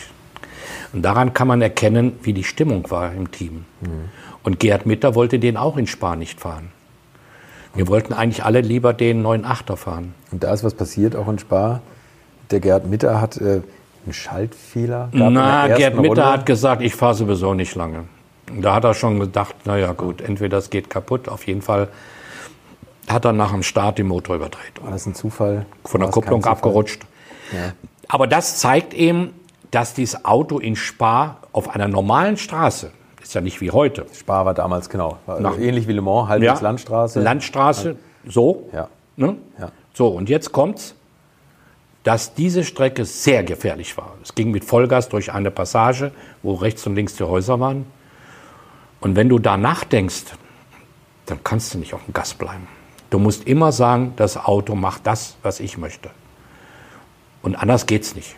[0.93, 3.65] Und daran kann man erkennen, wie die Stimmung war im Team.
[4.43, 6.71] Und Gerhard Mitter wollte den auch in Spa nicht fahren.
[7.75, 10.15] Wir wollten eigentlich alle lieber den 9.8er fahren.
[10.33, 11.81] Und da ist was passiert, auch in Spa.
[12.51, 13.63] Der Gerd Mitter hat äh,
[14.05, 16.27] einen Schaltfehler in Na, ersten Mitter Runde.
[16.27, 18.05] hat gesagt, ich fahre sowieso nicht lange.
[18.51, 21.89] Und Da hat er schon gedacht, naja gut, entweder es geht kaputt, auf jeden Fall
[23.13, 24.83] hat er nach dem Start den Motor überdreht.
[24.83, 25.67] War das ein Zufall?
[25.85, 27.03] Von der Kupplung abgerutscht.
[27.53, 27.73] Ja.
[28.09, 29.35] Aber das zeigt eben,
[29.71, 32.91] dass dieses Auto in Spa auf einer normalen Straße,
[33.23, 35.19] ist ja nicht wie heute, Spa war damals, genau.
[35.27, 37.21] War Nach- ähnlich wie Le Mans, halbwegs Landstraße.
[37.21, 37.97] Landstraße,
[38.27, 38.69] so.
[38.73, 38.89] Ja.
[39.17, 39.37] Ne?
[39.59, 39.71] Ja.
[39.95, 40.95] So, und jetzt kommt's,
[42.03, 44.15] dass diese Strecke sehr gefährlich war.
[44.23, 47.87] Es ging mit Vollgas durch eine Passage, wo rechts und links die Häuser waren.
[49.01, 50.25] Und wenn du da nachdenkst,
[51.27, 52.67] dann kannst du nicht auf dem Gas bleiben.
[53.11, 56.11] Du musst immer sagen, das Auto macht das, was ich möchte.
[57.43, 58.37] Und anders geht's nicht.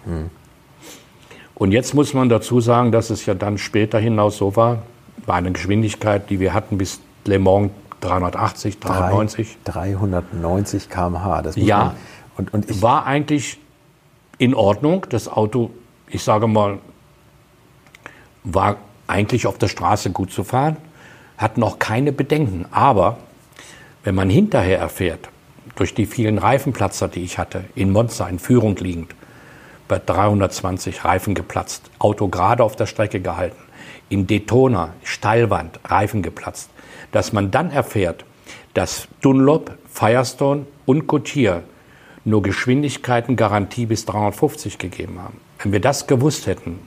[1.54, 4.82] Und jetzt muss man dazu sagen, dass es ja dann später hinaus so war,
[5.26, 7.70] bei einer Geschwindigkeit, die wir hatten bis Le Mans
[8.00, 11.42] 380, 390, 390 km/h.
[11.42, 11.94] Das Ja.
[12.36, 13.58] Man, und, und war eigentlich
[14.38, 15.06] in Ordnung.
[15.10, 15.70] Das Auto,
[16.08, 16.78] ich sage mal,
[18.42, 20.76] war eigentlich auf der Straße gut zu fahren,
[21.38, 22.66] hat noch keine Bedenken.
[22.72, 23.18] Aber
[24.04, 25.28] wenn man hinterher erfährt,
[25.76, 29.14] durch die vielen Reifenplatzer, die ich hatte, in Monza in Führung liegend,
[29.88, 33.62] bei 320 Reifen geplatzt, Auto gerade auf der Strecke gehalten,
[34.08, 36.70] in Daytona, Steilwand, Reifen geplatzt,
[37.12, 38.24] dass man dann erfährt,
[38.74, 41.62] dass Dunlop, Firestone und Goodyear
[42.24, 45.38] nur Geschwindigkeiten Garantie bis 350 gegeben haben.
[45.62, 46.80] Wenn wir das gewusst hätten,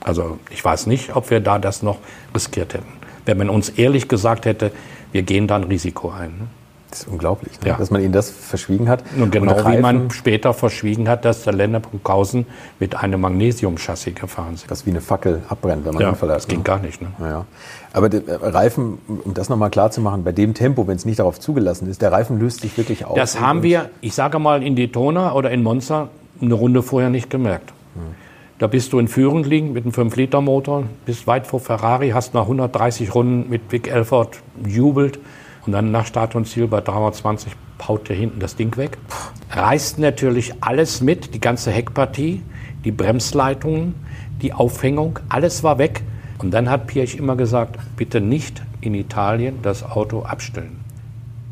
[0.00, 1.98] also ich weiß nicht, ob wir da das noch
[2.34, 2.92] riskiert hätten.
[3.24, 4.72] Wenn man uns ehrlich gesagt hätte,
[5.12, 6.30] wir gehen da ein Risiko ein.
[6.30, 6.46] Ne?
[6.90, 7.68] das ist unglaublich, ne?
[7.70, 7.76] Ja.
[7.78, 9.02] dass man ihnen das verschwiegen hat.
[9.18, 12.44] Und genau wie Reifen, man später verschwiegen hat, dass der Länder Brunkhausen
[12.80, 14.70] mit einem Magnesium-Chassis gefahren sind.
[14.70, 16.36] das wie eine Fackel abbrennt, wenn man Ja, Unfall hat.
[16.36, 16.64] das ging ne?
[16.64, 17.00] gar nicht.
[17.00, 17.08] Ne?
[17.20, 17.46] Ja.
[17.94, 21.18] Aber äh, Reifen, um das nochmal klar zu machen, bei dem Tempo, wenn es nicht
[21.18, 23.16] darauf zugelassen ist, der Reifen löst sich wirklich auf.
[23.16, 26.10] Das Und- haben und- wir, ich sage mal, in Daytona oder in Monza
[26.42, 27.72] eine Runde vorher nicht gemerkt.
[28.62, 32.42] Da bist du in Führung liegen mit einem 5-Liter-Motor, bist weit vor Ferrari, hast nach
[32.42, 35.18] 130 Runden mit Vic Elford jubelt
[35.66, 37.56] und dann nach Start und Ziel bei 320
[37.88, 38.98] haut dir hinten das Ding weg.
[39.50, 42.40] Reißt natürlich alles mit, die ganze Heckpartie,
[42.84, 43.96] die Bremsleitungen,
[44.40, 46.04] die Aufhängung, alles war weg.
[46.38, 50.82] Und dann hat Pirch immer gesagt, bitte nicht in Italien das Auto abstellen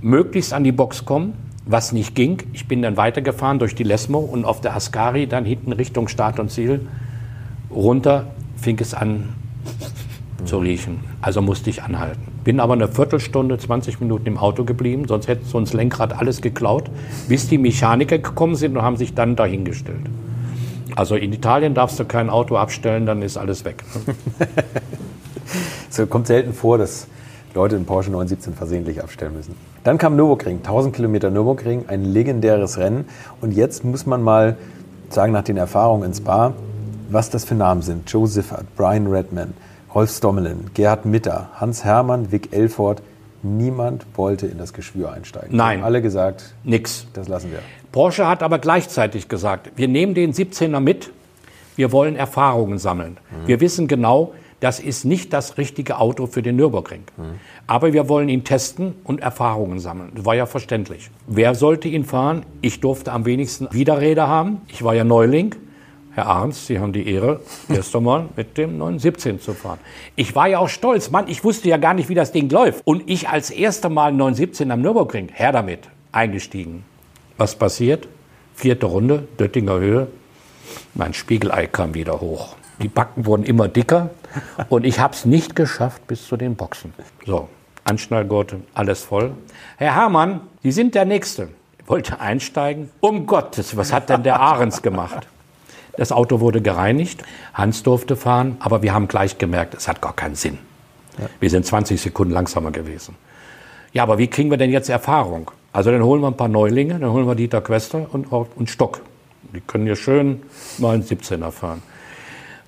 [0.03, 1.35] möglichst an die Box kommen,
[1.67, 2.43] was nicht ging.
[2.53, 6.41] Ich bin dann weitergefahren durch die Lesmo und auf der Ascari dann hinten Richtung Start
[6.41, 6.87] und Ziel
[7.71, 9.31] runter fing es an
[10.45, 11.01] zu riechen.
[11.21, 12.21] Also musste ich anhalten.
[12.45, 16.41] Bin aber eine Viertelstunde, 20 Minuten im Auto geblieben, sonst hätten sie uns Lenkrad alles
[16.41, 16.91] geklaut,
[17.29, 20.07] bis die Mechaniker gekommen sind und haben sich dann dahingestellt.
[20.97, 23.85] Also in Italien darfst du kein Auto abstellen, dann ist alles weg.
[24.39, 24.49] ne?
[25.91, 27.07] Es kommt selten vor, dass,
[27.55, 29.55] Leute in Porsche 917 versehentlich abstellen müssen.
[29.83, 33.07] Dann kam Nürburgring, 1000 Kilometer Nürburgring, ein legendäres Rennen.
[33.41, 34.57] Und jetzt muss man mal
[35.09, 36.53] sagen, nach den Erfahrungen in Spa,
[37.11, 38.11] was das für Namen sind.
[38.11, 39.55] Joe Siffert, Brian Redman,
[39.95, 43.03] Rolf Stommelin, Gerhard Mitter, Hans Hermann, Vic Elford.
[43.43, 45.57] Niemand wollte in das Geschwür einsteigen.
[45.57, 45.79] Nein.
[45.79, 47.07] Haben alle gesagt, Nix.
[47.15, 47.61] das lassen wir.
[47.91, 51.11] Porsche hat aber gleichzeitig gesagt, wir nehmen den 17er mit,
[51.75, 53.17] wir wollen Erfahrungen sammeln.
[53.47, 57.03] Wir wissen genau, das ist nicht das richtige Auto für den Nürburgring.
[57.67, 60.13] Aber wir wollen ihn testen und Erfahrungen sammeln.
[60.15, 61.11] Das war ja verständlich.
[61.27, 62.45] Wer sollte ihn fahren?
[62.61, 64.61] Ich durfte am wenigsten Widerräder haben.
[64.69, 65.55] Ich war ja Neuling.
[66.13, 69.79] Herr Arns, Sie haben die Ehre, erst einmal mit dem 917 zu fahren.
[70.17, 71.11] Ich war ja auch stolz.
[71.11, 72.83] Mann, ich wusste ja gar nicht, wie das Ding läuft.
[72.85, 76.85] Und ich als erster Mal 917 am Nürburgring, her damit, eingestiegen.
[77.39, 78.09] Was passiert?
[78.55, 80.09] Vierte Runde, Döttinger Höhe.
[80.95, 82.57] Mein Spiegelei kam wieder hoch.
[82.81, 84.11] Die Backen wurden immer dicker
[84.69, 86.95] und ich habe es nicht geschafft bis zu den Boxen.
[87.27, 87.49] So,
[87.85, 89.33] Anschnallgurte, alles voll.
[89.77, 91.49] Herr Hermann, Sie sind der Nächste.
[91.79, 92.91] Ich wollte einsteigen.
[93.01, 95.27] Um Gottes, was hat denn der Ahrens gemacht?
[95.97, 97.23] Das Auto wurde gereinigt,
[97.53, 100.59] Hans durfte fahren, aber wir haben gleich gemerkt, es hat gar keinen Sinn.
[101.41, 103.17] Wir sind 20 Sekunden langsamer gewesen.
[103.93, 105.51] Ja, aber wie kriegen wir denn jetzt Erfahrung?
[105.73, 109.03] Also dann holen wir ein paar Neulinge, dann holen wir Dieter Quester und, und Stock.
[109.53, 110.43] Die können hier schön
[110.79, 111.83] mal einen 17er fahren.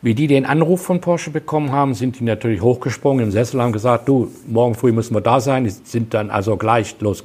[0.04, 3.70] Wie die den Anruf von Porsche bekommen haben, sind die natürlich hochgesprungen im Sessel, haben
[3.70, 5.62] gesagt, du, morgen früh müssen wir da sein.
[5.62, 7.22] Die sind dann also gleich los.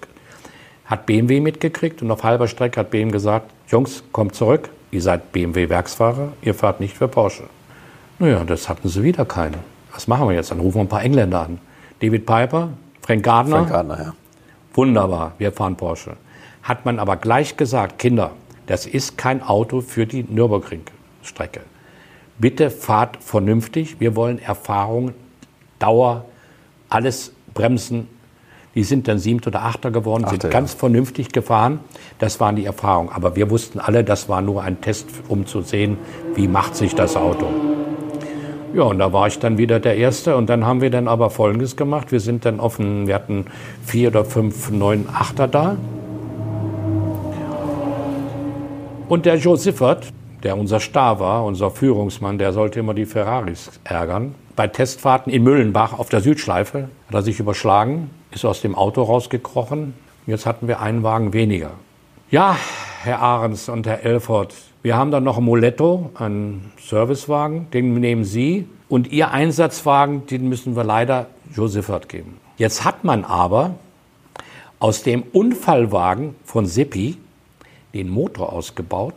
[0.86, 5.32] Hat BMW mitgekriegt und auf halber Strecke hat BMW gesagt, Jungs, kommt zurück, ihr seid
[5.32, 7.46] BMW-Werksfahrer, ihr fahrt nicht für Porsche.
[8.20, 9.58] Naja, das hatten sie wieder keine.
[9.92, 10.52] Was machen wir jetzt?
[10.52, 11.60] Dann rufen wir ein paar Engländer an.
[12.00, 12.70] David Piper,
[13.02, 13.56] Frank Gardner.
[13.58, 14.14] Frank Gardner, ja.
[14.76, 16.16] Wunderbar, wir fahren Porsche.
[16.62, 18.32] Hat man aber gleich gesagt, Kinder,
[18.68, 21.62] das ist kein Auto für die Nürburgring-Strecke.
[22.40, 24.00] Bitte fahrt vernünftig.
[24.00, 25.14] Wir wollen Erfahrung,
[25.80, 26.26] Dauer,
[26.90, 28.08] alles bremsen.
[28.76, 30.50] Die sind dann siebter oder achter geworden, Achter, sind ja.
[30.52, 31.80] ganz vernünftig gefahren.
[32.20, 33.10] Das waren die Erfahrungen.
[33.10, 35.98] Aber wir wussten alle, das war nur ein Test, um zu sehen,
[36.36, 37.48] wie macht sich das Auto.
[38.76, 40.36] Ja, und da war ich dann wieder der Erste.
[40.38, 42.12] Und dann haben wir dann aber Folgendes gemacht.
[42.12, 43.46] Wir sind dann einen, wir hatten
[43.84, 45.78] vier oder fünf, neun Achter da.
[49.10, 50.14] Und der Joe Siffert,
[50.44, 54.36] der unser Star war, unser Führungsmann, der sollte immer die Ferraris ärgern.
[54.56, 59.04] Bei Testfahrten in Müllenbach auf der Südschleife hat er sich überschlagen, ist aus dem Auto
[59.04, 59.94] rausgekrochen.
[60.26, 61.72] Jetzt hatten wir einen Wagen weniger.
[62.30, 62.58] Ja,
[63.04, 68.24] Herr Ahrens und Herr Elford, wir haben dann noch ein Moletto, einen Servicewagen, den nehmen
[68.24, 68.68] Sie.
[68.90, 72.38] Und Ihr Einsatzwagen, den müssen wir leider Joe Siffert geben.
[72.58, 73.76] Jetzt hat man aber
[74.80, 77.18] aus dem Unfallwagen von Sippi
[77.94, 79.16] den Motor ausgebaut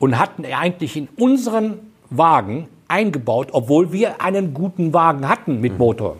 [0.00, 1.78] und hatten eigentlich in unseren
[2.08, 6.16] Wagen eingebaut, obwohl wir einen guten Wagen hatten mit Motor.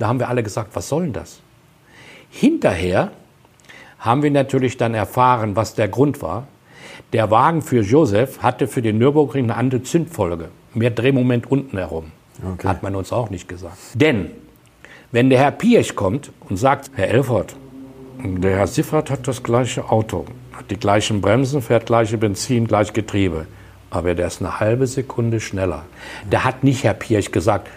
[0.00, 1.40] Da haben wir alle gesagt, was soll denn das?
[2.30, 3.12] Hinterher
[4.00, 6.48] haben wir natürlich dann erfahren, was der Grund war.
[7.12, 10.48] Der Wagen für Josef hatte für den Nürburgring eine andere Zündfolge.
[10.74, 12.10] Mehr Drehmoment unten herum.
[12.42, 12.66] Okay.
[12.66, 13.76] Hat man uns auch nicht gesagt.
[13.94, 14.30] Denn,
[15.12, 17.54] wenn der Herr Piech kommt und sagt, Herr Elfert,
[18.24, 20.24] der Herr Siffert hat das gleiche Auto,
[20.56, 23.46] hat die gleichen Bremsen, fährt gleiche Benzin, gleich Getriebe.
[23.90, 25.84] Aber der ist eine halbe Sekunde schneller.
[26.30, 27.68] Der hat nicht Herr Piech gesagt,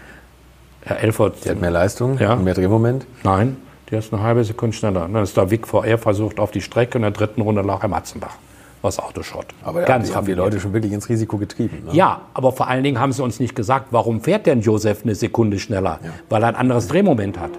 [0.83, 2.35] Herr Elfert, Der hat mehr Leistung, Ja.
[2.35, 3.05] mehr Drehmoment.
[3.23, 3.57] Nein,
[3.91, 5.09] der ist eine halbe Sekunde schneller.
[5.11, 7.81] Dann ist der Vic VR versucht auf die Strecke und in der dritten Runde lag
[7.83, 8.35] er Matzenbach.
[8.81, 9.47] Was Autoschrott.
[9.63, 10.33] Aber ja, Ganz die haben die.
[10.33, 11.85] Leute schon wirklich ins Risiko getrieben.
[11.87, 11.93] Ne?
[11.93, 15.15] Ja, aber vor allen Dingen haben sie uns nicht gesagt, warum fährt denn Josef eine
[15.15, 15.99] Sekunde schneller?
[16.29, 17.49] Weil er ein anderes Drehmoment hat.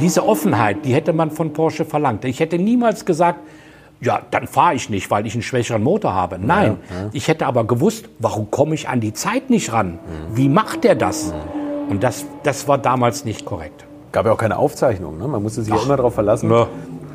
[0.00, 2.24] Diese Offenheit, die hätte man von Porsche verlangt.
[2.26, 3.40] Ich hätte niemals gesagt,
[4.00, 6.38] ja, dann fahre ich nicht, weil ich einen schwächeren Motor habe.
[6.38, 6.78] Nein,
[7.12, 9.98] ich hätte aber gewusst, warum komme ich an die Zeit nicht ran?
[10.34, 11.32] Wie macht der das?
[11.88, 13.84] Und das, das war damals nicht korrekt.
[14.12, 15.18] Gab ja auch keine Aufzeichnung.
[15.18, 15.28] Ne?
[15.28, 16.66] Man musste sich ja immer darauf verlassen, Ja.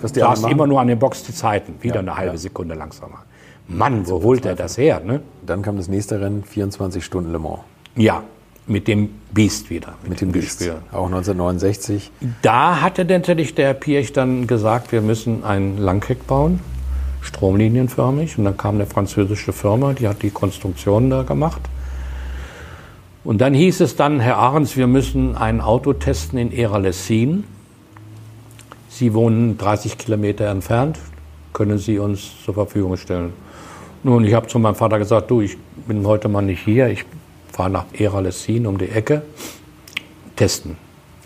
[0.02, 0.50] was die machen.
[0.52, 1.76] immer nur an den Box die Zeiten.
[1.82, 2.38] Wieder eine halbe ja.
[2.38, 3.20] Sekunde langsamer.
[3.68, 5.02] Mann, wo holt er das her?
[5.04, 5.22] Ne?
[5.46, 7.60] Dann kam das nächste Rennen, 24 Stunden Le Mans.
[7.96, 8.24] Ja,
[8.68, 9.94] mit dem Beast wieder.
[10.08, 10.60] Mit dem Beast.
[10.60, 10.78] Geschwür.
[10.92, 12.12] Auch 1969.
[12.42, 16.60] Da hatte natürlich der Piech dann gesagt, wir müssen ein Langheck bauen,
[17.26, 18.38] stromlinienförmig.
[18.38, 21.62] Und dann kam eine französische Firma, die hat die Konstruktion da gemacht.
[23.24, 27.44] Und dann hieß es dann, Herr Ahrens, wir müssen ein Auto testen in Eralessin.
[28.88, 31.00] Sie wohnen 30 Kilometer entfernt,
[31.52, 33.34] können Sie uns zur Verfügung stellen?
[34.04, 35.58] Nun, ich habe zu meinem Vater gesagt, du, ich
[35.88, 37.04] bin heute mal nicht hier, ich
[37.52, 39.24] fahre nach Eralessin um die Ecke,
[40.36, 40.78] testen.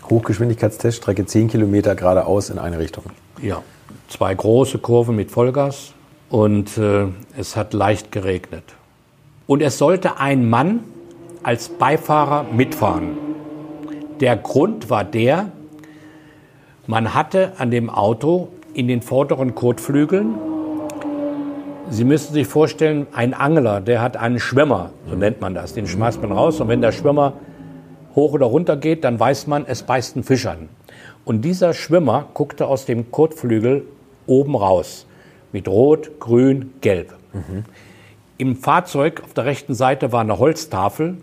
[0.08, 3.04] Hochgeschwindigkeitsteststrecke 10 Kilometer geradeaus in eine Richtung.
[3.42, 3.62] Ja,
[4.08, 5.92] zwei große Kurven mit Vollgas
[6.28, 8.64] und äh, es hat leicht geregnet.
[9.46, 10.80] Und es sollte ein Mann
[11.42, 13.18] als Beifahrer mitfahren.
[14.20, 15.52] Der Grund war der,
[16.86, 20.34] Man hatte an dem Auto in den vorderen Kotflügeln,
[21.92, 25.88] Sie müssen sich vorstellen, ein Angler, der hat einen Schwimmer, so nennt man das, den
[25.88, 27.32] schmeißt man raus und wenn der Schwimmer
[28.14, 30.68] hoch oder runter geht, dann weiß man, es beißt ein Fisch an.
[31.24, 33.84] Und dieser Schwimmer guckte aus dem Kotflügel
[34.26, 35.06] oben raus
[35.52, 37.14] mit Rot, Grün, Gelb.
[37.32, 37.64] Mhm.
[38.38, 41.18] Im Fahrzeug auf der rechten Seite war eine Holztafel,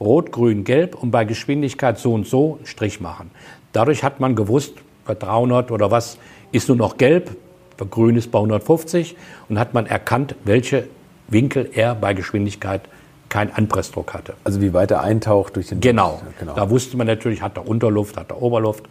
[0.00, 3.30] Rot, Grün, Gelb und bei Geschwindigkeit so und so einen Strich machen.
[3.72, 4.74] Dadurch hat man gewusst,
[5.06, 6.18] bei 300 oder was
[6.52, 7.36] ist nur noch Gelb,
[7.76, 9.16] bei Grün ist bei 150
[9.48, 10.88] und hat man erkannt, welche
[11.28, 12.82] Winkel er bei Geschwindigkeit
[13.28, 14.34] keinen Anpressdruck hatte.
[14.44, 16.20] Also wie weit er eintaucht durch den Genau.
[16.38, 16.54] genau.
[16.54, 18.84] Da wusste man natürlich, hat er Unterluft, hat er Oberluft.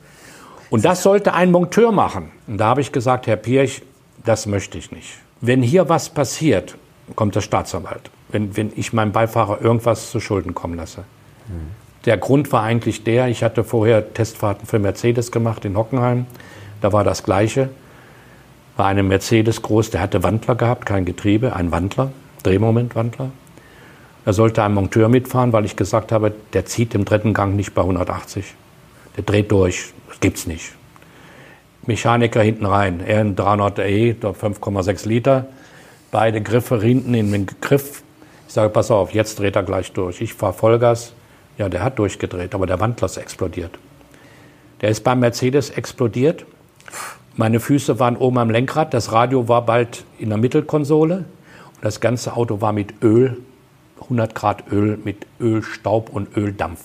[0.70, 2.32] Und das sollte ein Monteur machen.
[2.48, 3.82] Und da habe ich gesagt, Herr Pirch,
[4.24, 5.20] das möchte ich nicht.
[5.42, 6.76] Wenn hier was passiert,
[7.16, 8.10] kommt der Staatsanwalt.
[8.30, 11.04] Wenn, wenn ich meinem Beifahrer irgendwas zu Schulden kommen lasse.
[11.48, 11.72] Mhm.
[12.06, 16.28] Der Grund war eigentlich der, ich hatte vorher Testfahrten für Mercedes gemacht in Hockenheim.
[16.82, 17.70] Da war das Gleiche.
[18.78, 22.12] War eine Mercedes groß, der hatte Wandler gehabt, kein Getriebe, ein Wandler,
[22.44, 23.32] Drehmomentwandler.
[24.26, 27.74] Da sollte ein Monteur mitfahren, weil ich gesagt habe, der zieht im dritten Gang nicht
[27.74, 28.54] bei 180.
[29.16, 30.74] Der dreht durch, gibt's nicht.
[31.88, 35.48] Mechaniker hinten rein, in 300e, 5,6 Liter,
[36.12, 38.04] beide Griffe hinten in den Griff.
[38.48, 40.22] Ich sage, pass auf, jetzt dreht er gleich durch.
[40.22, 41.14] Ich fahre Vollgas.
[41.58, 43.78] Ja, der hat durchgedreht, aber der Wandler explodiert.
[44.82, 46.46] Der ist beim Mercedes explodiert.
[47.38, 51.18] Meine Füße waren oben am Lenkrad, das Radio war bald in der Mittelkonsole
[51.76, 53.38] und das ganze Auto war mit Öl,
[54.04, 56.82] 100 Grad Öl, mit Ölstaub und Öldampf.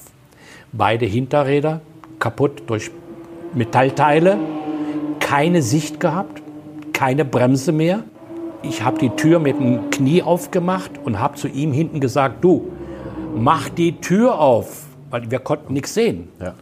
[0.72, 1.80] Beide Hinterräder
[2.18, 2.90] kaputt durch
[3.54, 4.38] Metallteile,
[5.18, 6.42] keine Sicht gehabt,
[6.92, 8.04] keine Bremse mehr.
[8.62, 12.70] Ich habe die Tür mit dem Knie aufgemacht und habe zu ihm hinten gesagt, du,
[13.34, 16.28] mach die Tür auf, weil wir konnten nichts sehen.
[16.40, 16.54] Ja.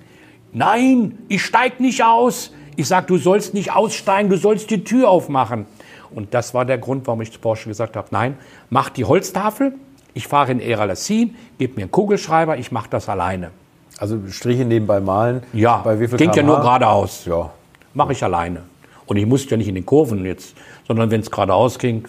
[0.52, 2.52] Nein, ich steig nicht aus.
[2.76, 5.66] Ich sage, du sollst nicht aussteigen, du sollst die Tür aufmachen.
[6.10, 8.38] Und das war der Grund, warum ich zu Porsche gesagt habe, nein,
[8.70, 9.74] mach die Holztafel,
[10.14, 13.50] ich fahre in Eralassin, gib mir einen Kugelschreiber, ich mache das alleine.
[13.98, 15.42] Also Striche nebenbei malen?
[15.52, 17.24] Ja, bei wie viel ging ja nur geradeaus.
[17.26, 17.50] Ja.
[17.94, 18.62] Mache ich alleine.
[19.06, 20.54] Und ich musste ja nicht in den Kurven jetzt,
[20.86, 22.06] sondern wenn es geradeaus ging,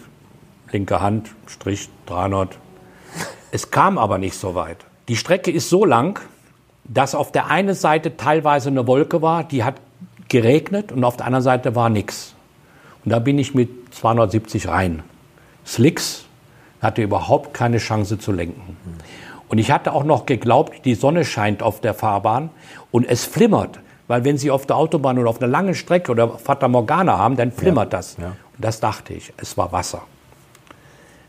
[0.72, 2.58] linke Hand, Strich 300.
[3.52, 4.78] Es kam aber nicht so weit.
[5.08, 6.20] Die Strecke ist so lang,
[6.84, 9.76] dass auf der einen Seite teilweise eine Wolke war, die hat
[10.28, 12.36] geregnet und auf der anderen Seite war nichts.
[13.04, 15.02] Und da bin ich mit 270 rein.
[15.66, 16.26] Slicks
[16.82, 18.78] hatte überhaupt keine Chance zu lenken.
[19.50, 22.52] Und ich hatte auch noch geglaubt, die Sonne scheint auf der Fahrbahn
[22.92, 23.80] und es flimmert.
[24.08, 27.36] Weil wenn Sie auf der Autobahn oder auf einer langen Strecke oder Fata Morgana haben,
[27.36, 28.18] dann flimmert ja, das.
[28.18, 28.28] Ja.
[28.28, 30.04] Und das dachte ich, es war Wasser.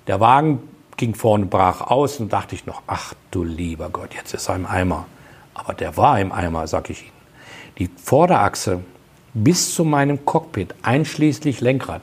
[0.06, 0.60] Der Wagen
[0.96, 4.56] ging vorne brach aus und dachte ich noch, ach du lieber Gott, jetzt ist er
[4.56, 5.06] im Eimer.
[5.54, 7.12] Aber der war im Eimer, sag ich Ihnen.
[7.78, 8.80] Die Vorderachse
[9.32, 12.02] bis zu meinem Cockpit, einschließlich Lenkrad,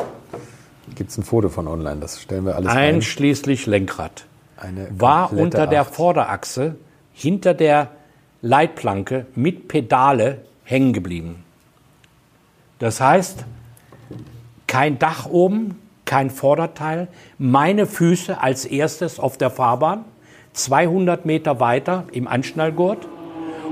[0.95, 3.71] Gibt es ein Foto von online, das stellen wir alles Einschließlich ein.
[3.71, 4.25] Lenkrad.
[4.57, 6.75] Eine war unter der Vorderachse
[7.13, 7.89] hinter der
[8.41, 11.43] Leitplanke mit Pedale hängen geblieben.
[12.79, 13.45] Das heißt,
[14.67, 20.05] kein Dach oben, kein Vorderteil, meine Füße als erstes auf der Fahrbahn,
[20.53, 23.07] 200 Meter weiter im Anschnallgurt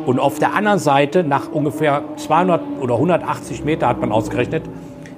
[0.05, 4.63] und auf der anderen Seite nach ungefähr 200 oder 180 Meter hat man ausgerechnet,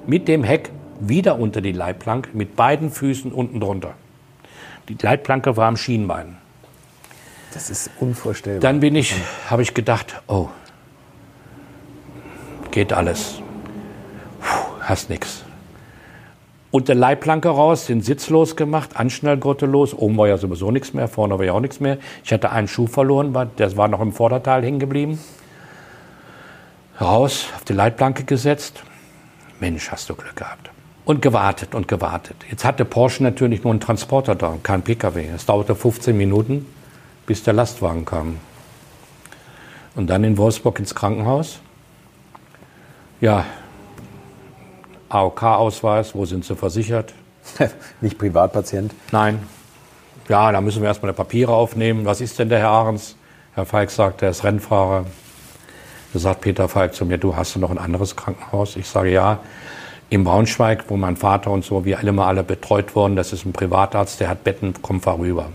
[0.06, 0.70] mit dem Heck
[1.08, 3.94] wieder unter die Leitplanke mit beiden Füßen unten drunter.
[4.88, 6.36] Die Leitplanke war am Schienbein.
[7.52, 8.60] Das ist unvorstellbar.
[8.60, 9.14] Dann bin ich,
[9.48, 10.48] habe ich gedacht, oh,
[12.70, 13.40] geht alles.
[14.40, 15.44] Puh, hast nichts.
[16.70, 19.92] Unter Leitplanke raus, den Sitz losgemacht, Anschnallgurte los.
[19.92, 21.98] Oben war ja sowieso nichts mehr, vorne war ja auch nichts mehr.
[22.24, 25.18] Ich hatte einen Schuh verloren, der war noch im Vorderteil hängen geblieben.
[26.98, 28.82] Raus, auf die Leitplanke gesetzt.
[29.60, 30.71] Mensch, hast du Glück gehabt.
[31.04, 32.36] Und gewartet und gewartet.
[32.48, 35.26] Jetzt hatte Porsche natürlich nur einen Transporter da, kein PKW.
[35.34, 36.66] Es dauerte 15 Minuten,
[37.26, 38.38] bis der Lastwagen kam.
[39.96, 41.58] Und dann in Wolfsburg ins Krankenhaus.
[43.20, 43.44] Ja,
[45.12, 47.12] AOK-Ausweis, wo sind Sie versichert?
[48.00, 48.94] Nicht Privatpatient?
[49.10, 49.46] Nein.
[50.28, 52.06] Ja, da müssen wir erstmal die Papiere aufnehmen.
[52.06, 53.16] Was ist denn der Herr Ahrens?
[53.54, 55.04] Herr Falk sagt, er ist Rennfahrer.
[56.12, 58.76] Da sagt Peter Falk zu mir, du hast du noch ein anderes Krankenhaus?
[58.76, 59.40] Ich sage ja,
[60.12, 63.16] in Braunschweig, wo mein Vater und so, wir alle mal alle betreut wurden.
[63.16, 65.46] Das ist ein Privatarzt, der hat Betten, komm fahr rüber.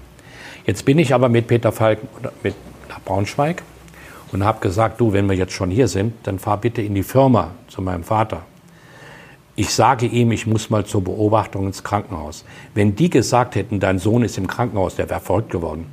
[0.65, 1.99] Jetzt bin ich aber mit Peter Falk
[2.41, 2.55] mit
[2.89, 3.61] nach Braunschweig
[4.31, 7.03] und habe gesagt, du, wenn wir jetzt schon hier sind, dann fahr bitte in die
[7.03, 8.41] Firma zu meinem Vater.
[9.55, 12.43] Ich sage ihm, ich muss mal zur Beobachtung ins Krankenhaus.
[12.73, 15.85] Wenn die gesagt hätten, dein Sohn ist im Krankenhaus, der wäre verrückt geworden.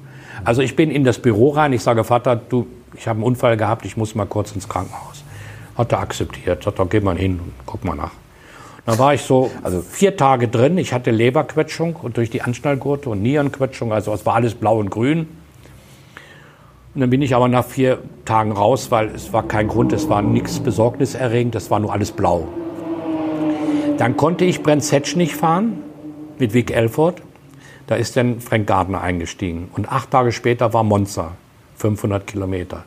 [0.42, 3.58] Also ich bin in das Büro rein, ich sage, Vater, du, ich habe einen Unfall
[3.58, 5.22] gehabt, ich muss mal kurz ins Krankenhaus.
[5.76, 8.23] Hat er akzeptiert, sagt, dann geh mal hin und guck mal nach.
[8.86, 10.76] Da war ich so also vier Tage drin.
[10.76, 13.92] Ich hatte Leberquetschung und durch die Anschnallgurte und Nierenquetschung.
[13.92, 15.26] Also es war alles blau und grün.
[16.94, 20.08] Und dann bin ich aber nach vier Tagen raus, weil es war kein Grund, es
[20.08, 22.46] war nichts besorgniserregend, es war nur alles blau.
[23.98, 25.82] Dann konnte ich Brentsetsch nicht fahren
[26.38, 27.22] mit Vic Elford.
[27.86, 29.68] Da ist dann Frank Gardner eingestiegen.
[29.74, 31.32] Und acht Tage später war Monza,
[31.76, 32.84] 500 Kilometer.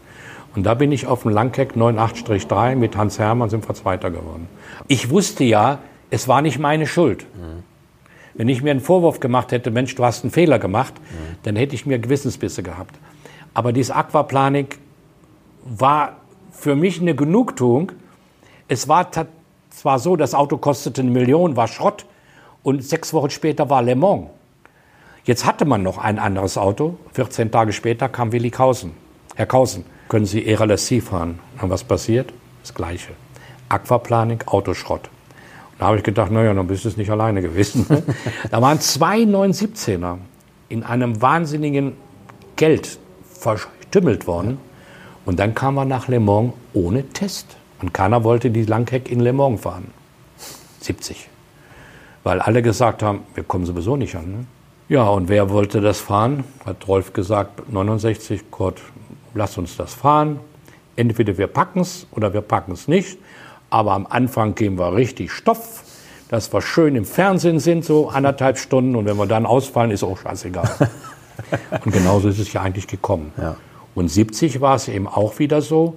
[0.57, 4.49] Und da bin ich auf dem Langheck 98-3 mit Hans Hermann sind wir Zweiter geworden.
[4.87, 5.77] Ich wusste ja,
[6.09, 7.27] es war nicht meine Schuld.
[7.35, 7.61] Mhm.
[8.33, 11.35] Wenn ich mir einen Vorwurf gemacht hätte, Mensch, du hast einen Fehler gemacht, mhm.
[11.43, 12.95] dann hätte ich mir Gewissensbisse gehabt.
[13.53, 14.79] Aber diese Aquaplanik
[15.63, 16.15] war
[16.51, 17.91] für mich eine Genugtuung.
[18.67, 19.11] Es war
[19.69, 22.07] zwar so, das Auto kostete eine Million, war Schrott
[22.63, 24.29] und sechs Wochen später war Le Mans.
[25.23, 26.97] Jetzt hatte man noch ein anderes Auto.
[27.13, 28.93] 14 Tage später kam Willi Kausen.
[29.35, 31.39] Herr Kausen, können Sie ERLSC fahren?
[31.61, 32.33] Und was passiert?
[32.61, 33.13] Das Gleiche.
[33.69, 35.09] Aquaplanik, Autoschrott.
[35.71, 37.85] Und da habe ich gedacht, naja, dann bist du es nicht alleine gewesen.
[38.51, 40.17] da waren zwei 917er
[40.69, 41.93] in einem wahnsinnigen
[42.55, 42.97] Geld
[43.33, 44.59] verstümmelt worden.
[45.25, 47.57] Und dann kam man nach Le Mans ohne Test.
[47.81, 49.91] Und keiner wollte die Langheck in Le Mans fahren.
[50.81, 51.29] 70.
[52.23, 54.31] Weil alle gesagt haben, wir kommen sowieso nicht an.
[54.31, 54.45] Ne?
[54.89, 56.45] Ja, und wer wollte das fahren?
[56.65, 58.81] Hat Rolf gesagt, 69, Kurt,
[59.33, 60.39] lass uns das fahren.
[60.95, 63.17] Entweder wir packen es oder wir packen es nicht.
[63.69, 65.83] Aber am Anfang geben wir richtig Stoff,
[66.29, 68.95] dass wir schön im Fernsehen sind, so anderthalb Stunden.
[68.95, 70.69] Und wenn wir dann ausfallen, ist auch scheißegal.
[71.85, 73.31] und genauso ist es ja eigentlich gekommen.
[73.37, 73.55] Ja.
[73.95, 75.95] Und 70 war es eben auch wieder so,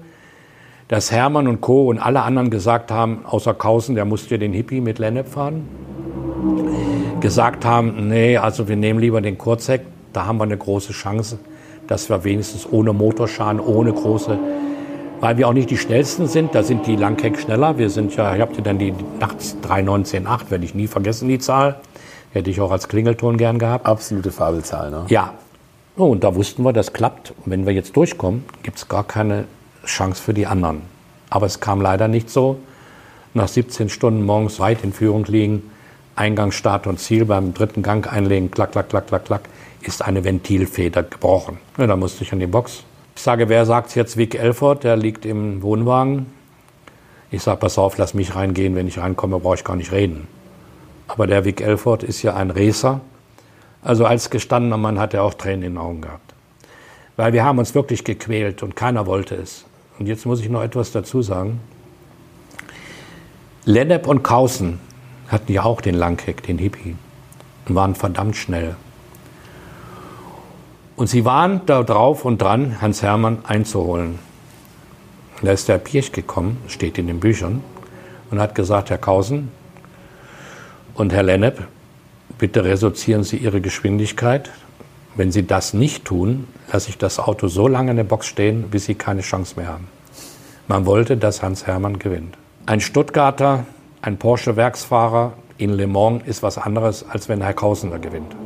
[0.89, 1.89] dass Hermann und Co.
[1.89, 5.69] und alle anderen gesagt haben, außer Kausen, der musste den Hippie mit Lennep fahren,
[7.21, 11.39] gesagt haben, nee, also wir nehmen lieber den Kurzheck, da haben wir eine große Chance,
[11.91, 14.39] dass wir wenigstens ohne Motorschaden, ohne große
[15.21, 16.55] weil wir auch nicht die schnellsten sind.
[16.55, 17.79] Da sind die Langheck schneller.
[17.79, 21.81] Wir sind ja, ich habe dann die nachts 3,19,8, werde ich nie vergessen, die Zahl.
[22.33, 23.87] Hätte ich auch als Klingelton gern gehabt.
[23.87, 25.05] Absolute Fabelzahl, ne?
[25.09, 25.35] Ja.
[25.97, 27.35] Und da wussten wir, das klappt.
[27.45, 29.45] Und wenn wir jetzt durchkommen, gibt es gar keine
[29.85, 30.83] Chance für die anderen.
[31.29, 32.57] Aber es kam leider nicht so.
[33.35, 35.71] Nach 17 Stunden morgens weit in Führung liegen,
[36.17, 39.43] Eingang, Start und Ziel beim dritten Gang einlegen, klack, klack, klack, klack, klack,
[39.83, 41.59] ist eine Ventilfeder gebrochen.
[41.79, 42.85] Ja, da musste ich an die Box
[43.21, 46.25] ich sage, wer sagt jetzt Vic Elford, der liegt im Wohnwagen.
[47.31, 50.27] Ich sage, pass auf, lass mich reingehen, wenn ich reinkomme, brauche ich gar nicht reden.
[51.07, 53.03] Aber der Vic Elford ist ja ein Racer.
[53.83, 56.33] Also als gestandener Mann hat er auch Tränen in den Augen gehabt.
[57.19, 59.67] Weil wir haben uns wirklich gequält und keiner wollte es.
[59.99, 61.61] Und jetzt muss ich noch etwas dazu sagen.
[63.67, 64.79] Lennep und Kausen
[65.29, 66.97] hatten ja auch den Langheck, den Hippie,
[67.69, 68.77] und waren verdammt schnell.
[71.01, 74.19] Und sie waren da drauf und dran, Hans Hermann einzuholen.
[75.41, 77.65] Da ist der Pirch gekommen, steht in den Büchern,
[78.31, 79.51] und hat gesagt, Herr Kausen
[80.93, 81.67] und Herr Lennep,
[82.37, 84.51] bitte reduzieren Sie Ihre Geschwindigkeit.
[85.15, 88.69] Wenn Sie das nicht tun, lasse ich das Auto so lange in der Box stehen,
[88.69, 89.89] bis Sie keine Chance mehr haben.
[90.69, 92.37] Man wollte, dass Hans Hermann gewinnt.
[92.67, 93.65] Ein Stuttgarter,
[94.03, 98.37] ein Porsche-Werksfahrer in Le Mans ist was anderes, als wenn Herr Kausener gewinnt.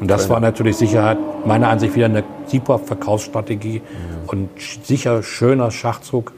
[0.00, 3.82] Und das war natürlich sicher, meiner Ansicht wieder eine super Verkaufsstrategie
[4.26, 4.48] und
[4.82, 6.32] sicher schöner Schachzug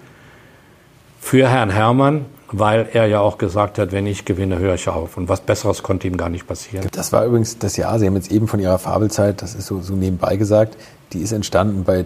[1.20, 5.16] für Herrn Hermann, weil er ja auch gesagt hat, wenn ich gewinne, höre ich auf.
[5.16, 6.86] Und was Besseres konnte ihm gar nicht passieren.
[6.92, 9.80] Das war übrigens das Jahr, Sie haben jetzt eben von Ihrer Fabelzeit, das ist so,
[9.80, 10.76] so nebenbei gesagt,
[11.12, 12.04] die ist entstanden bei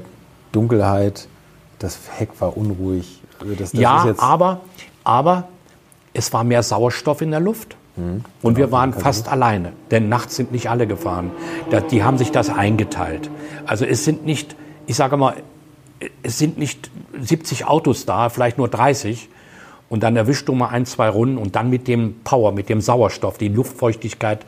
[0.52, 1.28] Dunkelheit,
[1.78, 3.22] das Heck war unruhig.
[3.40, 4.60] Also das, das ja, aber,
[5.04, 5.48] aber
[6.12, 7.76] es war mehr Sauerstoff in der Luft.
[7.96, 8.24] Mhm.
[8.42, 11.30] Und wir waren fast alleine, denn nachts sind nicht alle gefahren.
[11.90, 13.30] Die haben sich das eingeteilt.
[13.66, 15.34] Also es sind nicht, ich sage mal,
[16.22, 19.28] es sind nicht 70 Autos da, vielleicht nur 30.
[19.88, 22.80] Und dann erwischst du mal ein, zwei Runden und dann mit dem Power, mit dem
[22.80, 24.44] Sauerstoff, die Luftfeuchtigkeit,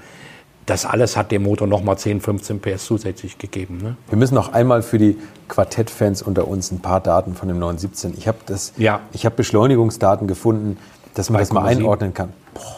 [0.67, 3.79] das alles hat dem Motor nochmal 10, 15 PS zusätzlich gegeben.
[3.83, 3.97] Ne?
[4.09, 5.17] Wir müssen noch einmal für die
[5.49, 8.15] Quartettfans unter uns ein paar Daten von dem 917.
[8.19, 8.39] Ich habe
[8.77, 9.01] Ja.
[9.13, 10.77] ich habe Beschleunigungsdaten gefunden,
[11.15, 11.79] dass man das mal 3,7.
[11.79, 12.33] einordnen kann.
[12.53, 12.78] Boah.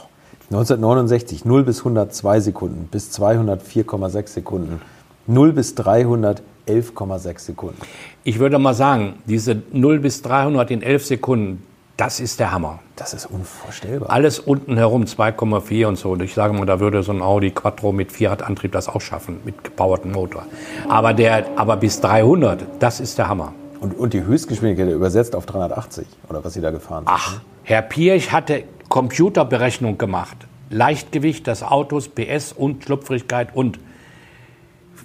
[0.51, 4.81] 1969 0 bis 102 Sekunden, bis 204,6 Sekunden,
[5.29, 7.81] 0 bis 311,6 Sekunden.
[8.25, 11.63] Ich würde mal sagen, diese 0 bis 300 in 11 Sekunden,
[11.97, 12.81] das ist der Hammer.
[12.97, 14.11] Das ist unvorstellbar.
[14.11, 16.11] Alles unten herum 2,4 und so.
[16.11, 19.41] Und ich sage mal, da würde so ein Audi Quattro mit Fiat-Antrieb das auch schaffen,
[19.45, 20.47] mit gepowertem Motor.
[20.89, 23.53] Aber, der, aber bis 300, das ist der Hammer.
[23.79, 27.15] Und, und die Höchstgeschwindigkeit übersetzt auf 380 oder was Sie da gefahren sind.
[27.15, 30.37] Ach, Herr Pirch hatte Computerberechnung gemacht.
[30.69, 33.79] Leichtgewicht des Autos, PS und Schlupfrigkeit und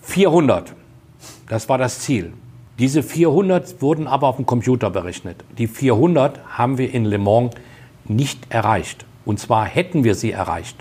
[0.01, 0.73] 400.
[1.47, 2.33] Das war das Ziel.
[2.79, 5.43] Diese 400 wurden aber auf dem Computer berechnet.
[5.57, 7.53] Die 400 haben wir in Le Mans
[8.05, 9.05] nicht erreicht.
[9.23, 10.77] Und zwar hätten wir sie erreicht.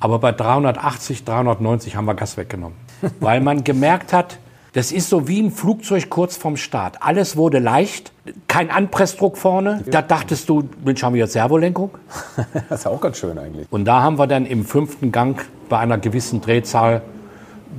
[0.00, 2.78] Aber bei 380, 390 haben wir Gas weggenommen.
[3.20, 4.38] Weil man gemerkt hat,
[4.78, 6.98] das ist so wie ein Flugzeug kurz vorm Start.
[7.00, 8.12] Alles wurde leicht,
[8.46, 9.82] kein Anpressdruck vorne.
[9.90, 11.90] Da dachtest du, Mensch, haben wir jetzt Servolenkung?
[12.68, 13.66] Das ist auch ganz schön eigentlich.
[13.72, 17.02] Und da haben wir dann im fünften Gang bei einer gewissen Drehzahl,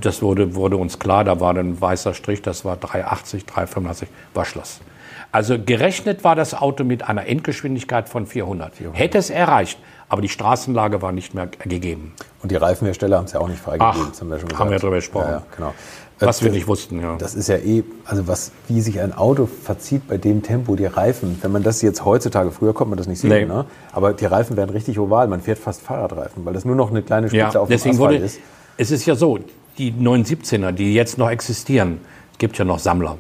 [0.02, 4.10] das wurde, wurde uns klar, da war dann ein weißer Strich, das war 380, 385,
[4.34, 4.82] war Schluss.
[5.32, 8.74] Also gerechnet war das Auto mit einer Endgeschwindigkeit von 400.
[8.94, 9.80] Hätte es erreicht,
[10.10, 12.14] aber die Straßenlage war nicht mehr gegeben.
[12.42, 14.02] Und die Reifenhersteller haben es ja auch nicht freigegeben.
[14.06, 14.84] Ach, das haben wir schon haben wir gesagt.
[14.84, 15.28] drüber gesprochen.
[15.28, 15.74] Ja, ja, genau.
[16.20, 17.16] Was Äh, wir nicht wussten, ja.
[17.18, 20.86] Das ist ja eh, also was, wie sich ein Auto verzieht bei dem Tempo, die
[20.86, 23.46] Reifen, wenn man das jetzt heutzutage, früher konnte man das nicht sehen, Nee.
[23.46, 23.66] ne?
[23.94, 27.02] aber die Reifen werden richtig oval, man fährt fast Fahrradreifen, weil das nur noch eine
[27.02, 28.40] kleine Spitze Ja, auf dem deswegen Asphalt wurde, ist.
[28.78, 29.40] es ist ja so,
[29.78, 32.00] die 917er, die jetzt noch existieren,
[32.34, 33.18] es gibt ja noch Sammler.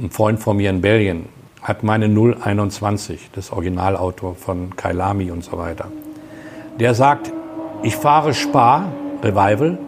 [0.00, 1.26] Ein Freund von mir in Belgien
[1.62, 5.86] hat meine 021, das Originalauto von Kailami und so weiter.
[6.78, 7.32] Der sagt,
[7.82, 9.78] ich fahre Spar, Revival,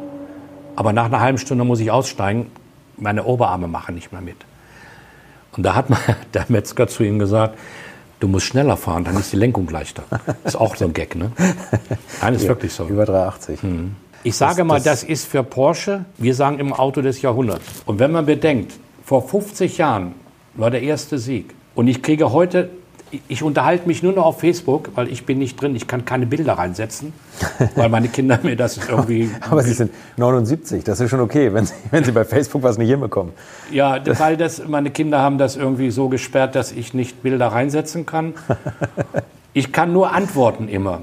[0.76, 2.50] aber nach einer halben Stunde muss ich aussteigen,
[2.96, 4.36] meine Oberarme machen nicht mehr mit.
[5.56, 5.98] Und da hat mal
[6.34, 7.58] der Metzger zu ihm gesagt,
[8.20, 10.04] du musst schneller fahren, dann ist die Lenkung leichter.
[10.44, 11.32] Ist auch so ein Gag, ne?
[12.20, 12.86] Nein, ist wirklich so.
[12.86, 13.58] Über 380.
[14.24, 17.64] Ich sage Das- mal, das- das ist für Porsche, wir sagen im Auto des Jahrhunderts.
[17.86, 18.72] Und wenn man bedenkt,
[19.04, 20.14] vor 50 Jahren
[20.54, 21.54] war der erste Sieg.
[21.74, 22.70] Und ich kriege heute,
[23.28, 26.26] ich- unterhalte mich nur noch auf Facebook, weil ich bin nicht drin, ich kann keine
[26.26, 27.12] Bilder reinsetzen,
[27.76, 29.30] weil meine Kinder mir das irgendwie...
[29.50, 32.78] Aber Sie sind 79, das ist schon okay, wenn Sie, wenn Sie bei Facebook was
[32.78, 33.32] nicht hinbekommen.
[33.70, 38.06] Ja, weil das, meine Kinder haben das irgendwie so gesperrt, dass ich nicht Bilder reinsetzen
[38.06, 38.34] kann.
[39.52, 41.00] Ich kann nur antworten immer.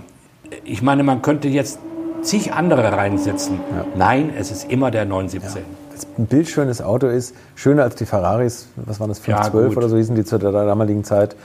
[0.64, 1.80] Ich meine, man könnte jetzt
[2.22, 3.60] zig andere reinsetzen.
[3.96, 5.64] Nein, es ist immer der 917.
[5.94, 9.78] Das ein bildschönes Auto ist, schöner als die Ferraris, was waren das, Ja, 512 gut.
[9.78, 11.36] oder so hießen die zu der damaligen Zeit.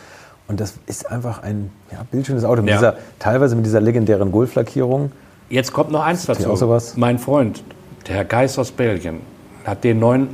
[0.47, 2.77] Und das ist einfach ein ja, bildschönes Auto, mit Ja.
[2.77, 5.11] dieser, teilweise mit dieser legendären Golflackierung.
[5.49, 6.51] Jetzt kommt noch eins dazu.
[6.51, 6.97] auch sowas?
[6.97, 7.63] Mein Freund,
[8.07, 9.21] der Herr Geis aus Belgien,
[9.65, 10.29] hat den neuen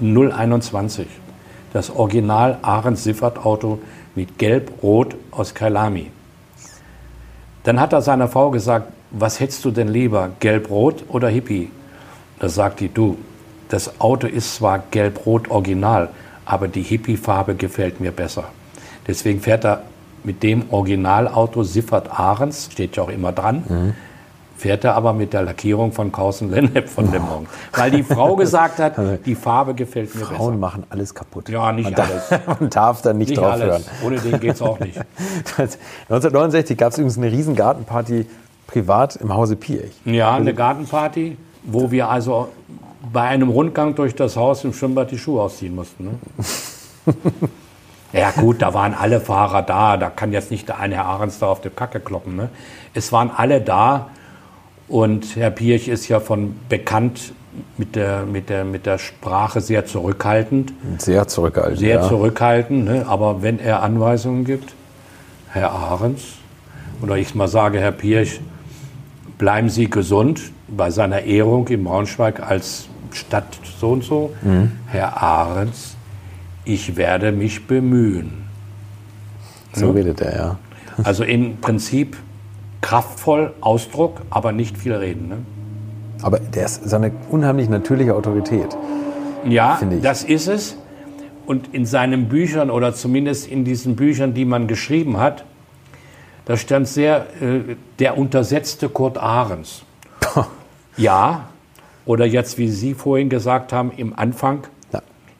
[0.00, 1.06] 021,
[1.72, 3.78] das Original Arendt Siffert Auto
[4.14, 6.10] mit Gelb-Rot aus Kailami.
[7.64, 11.70] Dann hat er seiner Frau gesagt, was hättest du denn lieber, Gelb-Rot oder Hippie?
[12.40, 13.18] Da sagt die, du,
[13.68, 16.08] das Auto ist zwar Gelb-Rot Original,
[16.44, 18.44] aber die Hippie-Farbe gefällt mir besser.
[19.06, 19.82] Deswegen fährt er
[20.24, 23.94] mit dem Originalauto Siffert Ahrens, steht ja auch immer dran, Mhm.
[24.56, 27.48] fährt er aber mit der Lackierung von Carsten Lennep von Le Mans.
[27.72, 28.94] Weil die Frau gesagt hat,
[29.26, 30.58] die Farbe gefällt mir Frauen besser.
[30.60, 31.48] machen alles kaputt.
[31.48, 32.46] Ja, nicht man darf, alles.
[32.60, 33.64] Man darf da nicht, Nicht drauf alles.
[33.66, 33.84] hören.
[34.06, 34.96] Ohne den geht's auch nicht.
[36.08, 38.26] 1969 gab es übrigens eine riesen Gartenparty
[38.68, 39.90] privat im Hause Piech.
[40.04, 42.48] Ja, eine Gartenparty, wo wir also
[43.12, 46.04] bei einem Rundgang durch das Haus im Schwimmbad die Schuhe ausziehen mussten.
[46.04, 46.10] Ne?
[48.12, 49.96] ja gut, da waren alle Fahrer da.
[49.96, 52.36] Da kann jetzt nicht der eine Herr Ahrens da auf die Kacke kloppen.
[52.36, 52.48] Ne?
[52.94, 54.08] Es waren alle da.
[54.88, 57.32] Und Herr Pirch ist ja von bekannt
[57.78, 60.72] mit der, mit der, mit der Sprache sehr zurückhaltend.
[60.98, 61.78] Sehr zurückhaltend.
[61.78, 62.08] Sehr ja.
[62.08, 62.84] zurückhaltend.
[62.84, 63.06] Ne?
[63.08, 64.74] Aber wenn er Anweisungen gibt,
[65.50, 66.22] Herr Ahrens,
[67.02, 68.40] oder ich mal sage, Herr Pirch,
[69.38, 73.44] bleiben Sie gesund bei seiner Ehrung in Braunschweig als Stadt
[73.80, 74.32] so und so.
[74.86, 75.96] Herr Ahrens,
[76.64, 78.44] ich werde mich bemühen.
[79.72, 80.58] So redet er, ja.
[81.02, 82.16] Also im Prinzip
[82.82, 85.28] kraftvoll, Ausdruck, aber nicht viel reden.
[85.28, 85.38] Ne?
[86.20, 88.76] Aber der ist so eine unheimlich natürliche Autorität.
[89.48, 90.76] Ja, das ist es.
[91.46, 95.44] Und in seinen Büchern oder zumindest in diesen Büchern, die man geschrieben hat,
[96.44, 99.82] da stand sehr äh, der untersetzte Kurt Ahrens.
[100.96, 101.48] ja,
[102.04, 104.68] oder jetzt, wie Sie vorhin gesagt haben, im Anfang, Ja.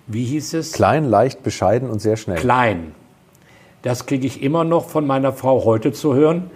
[0.07, 0.73] Wie hieß es?
[0.73, 2.39] Klein, leicht, bescheiden und sehr schnell.
[2.39, 2.95] Klein.
[3.83, 6.51] Das kriege ich immer noch von meiner Frau heute zu hören.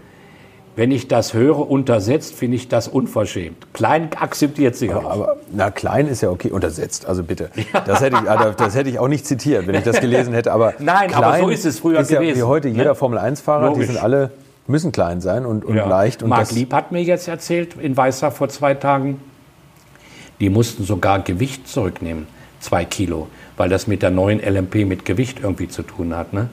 [0.76, 3.72] Wenn ich das höre, untersetzt, finde ich das unverschämt.
[3.72, 5.10] Klein akzeptiert sie auch.
[5.10, 7.50] Aber na, klein ist ja okay, untersetzt, also bitte.
[7.86, 10.52] Das hätte, ich, ah, das hätte ich auch nicht zitiert, wenn ich das gelesen hätte.
[10.52, 12.76] Aber Nein, aber so ist es früher ist ja gewesen, Wie heute ne?
[12.76, 14.32] jeder Formel-1-Fahrer, die sind alle,
[14.66, 15.88] müssen klein sein und, und Ja.
[15.88, 16.22] leicht.
[16.22, 19.18] Und Marc Lieb hat mir jetzt erzählt, in Weißach vor zwei Tagen,
[20.40, 22.26] die mussten sogar Gewicht zurücknehmen,
[22.66, 26.48] zwei Kilo, weil das mit der neuen LMP mit Gewicht irgendwie zu tun hat, ne?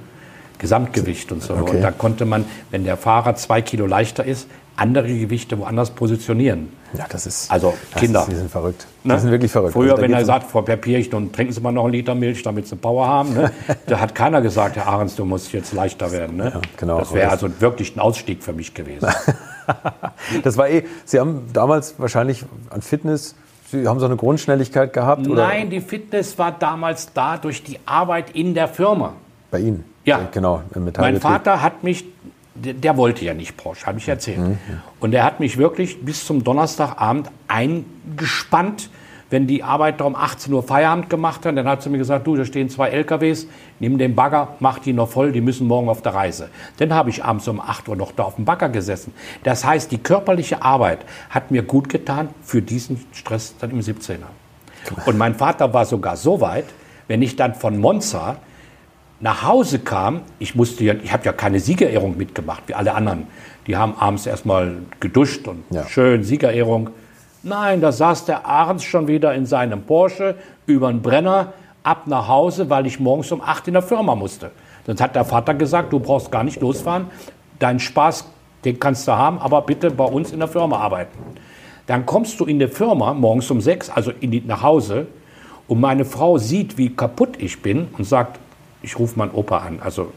[0.59, 1.55] Gesamtgewicht und so.
[1.55, 1.75] Okay.
[1.75, 6.69] Und da konnte man, wenn der Fahrer zwei Kilo leichter ist, andere Gewichte woanders positionieren.
[6.97, 8.21] ja, das ist, Also, Kinder.
[8.21, 8.87] Ist, die sind verrückt.
[9.03, 9.15] Ne?
[9.15, 9.73] Die sind wirklich verrückt.
[9.73, 12.43] Früher, Also wenn er sagt, Frau Papierich, nun trinken Sie mal noch einen Liter Milch,
[12.43, 13.33] damit Sie Power haben.
[13.33, 13.51] Ne?
[13.87, 16.37] da hat keiner gesagt, Herr Ahrens, du musst jetzt leichter werden.
[16.37, 16.61] Ne?
[16.77, 16.99] genau.
[16.99, 19.07] Das wäre also wirklich ein Ausstieg für mich gewesen.
[20.43, 23.35] Das war eh, Sie haben damals wahrscheinlich an Fitness,
[23.73, 25.27] Sie haben so eine Grundschnelligkeit gehabt?
[25.27, 29.13] Oder Nein, die Fitness war damals da durch die Arbeit in der Firma.
[29.49, 29.83] Bei Ihnen?
[30.05, 30.27] Ja.
[30.31, 31.19] Genau, im Mein.
[31.19, 32.05] Vater hat mich,
[32.53, 34.39] der, der wollte ja nicht Porsche, habe ich erzählt.
[34.99, 38.91] Und er hat mich wirklich bis zum Donnerstagabend eingespannt,
[39.33, 41.55] wenn die Arbeiter um 18 Uhr Feierabend gemacht haben.
[41.55, 43.47] Dann hat sie mir gesagt, du, da stehen zwei LKWs,
[43.79, 46.49] nimm den Bagger, mach die noch voll, die müssen morgen auf der Reise.
[46.77, 49.11] Dann habe ich abends um 8 Uhr noch da auf dem Bagger gesessen.
[49.41, 50.99] Das heißt, die körperliche Arbeit
[51.31, 54.19] hat mir gut getan für diesen Stress dann im 17er.
[55.07, 56.65] Und mein Vater war sogar so weit,
[57.07, 58.35] wenn ich dann von Monza
[59.19, 63.25] nach Hause kam, ich musste ja, ich habe ja keine Siegerehrung mitgemacht, wie alle anderen.
[63.65, 65.87] Die haben abends erstmal geduscht und Ja.
[65.87, 66.91] schön Siegerehrung.
[67.43, 70.35] Nein, da saß der Ahrens schon wieder in seinem Porsche
[70.65, 71.51] über den Brenner
[71.83, 74.51] ab nach Hause, weil ich morgens um 8 in der Firma musste.
[74.85, 77.07] Sonst hat der Vater gesagt, du brauchst gar nicht losfahren,
[77.59, 78.25] deinen Spaß,
[78.63, 81.17] den kannst du haben, aber bitte bei uns in der Firma arbeiten.
[81.85, 85.07] Dann kommst du in die Firma morgens um 6, also in die, nach Hause,
[85.67, 88.39] und meine Frau sieht, wie kaputt ich bin und sagt,
[88.81, 89.79] ich rufe meinen Opa an.
[89.83, 90.13] Also,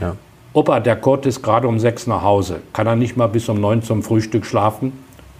[0.00, 0.16] Ja.
[0.54, 2.60] Opa, der Kurt ist gerade um sechs nach Hause.
[2.72, 4.92] Kann er nicht mal bis um neun zum Frühstück schlafen?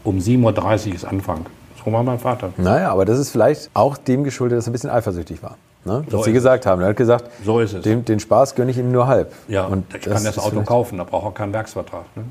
[0.05, 1.47] Um 7.30 Uhr ist Anfang.
[1.85, 2.53] So war mein Vater.
[2.57, 5.57] Naja, aber das ist vielleicht auch dem geschuldet, dass er ein bisschen eifersüchtig war.
[5.85, 6.05] Ne?
[6.09, 6.81] So Was Sie gesagt haben.
[6.83, 7.83] Er hat gesagt, So ist es.
[7.83, 9.33] Den, den Spaß gönne ich ihm nur halb.
[9.49, 12.05] Ja, Und ich kann das Auto vielleicht- kaufen, da braucht er keinen Werksvertrag.
[12.15, 12.25] Ne?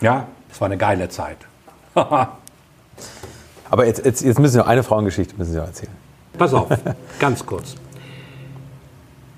[0.00, 1.38] Ja, es war eine geile Zeit.
[1.94, 5.92] Aber jetzt, jetzt, jetzt müssen Sie noch eine Frauengeschichte müssen Sie noch erzählen.
[6.38, 6.68] Pass auf,
[7.18, 7.74] ganz kurz.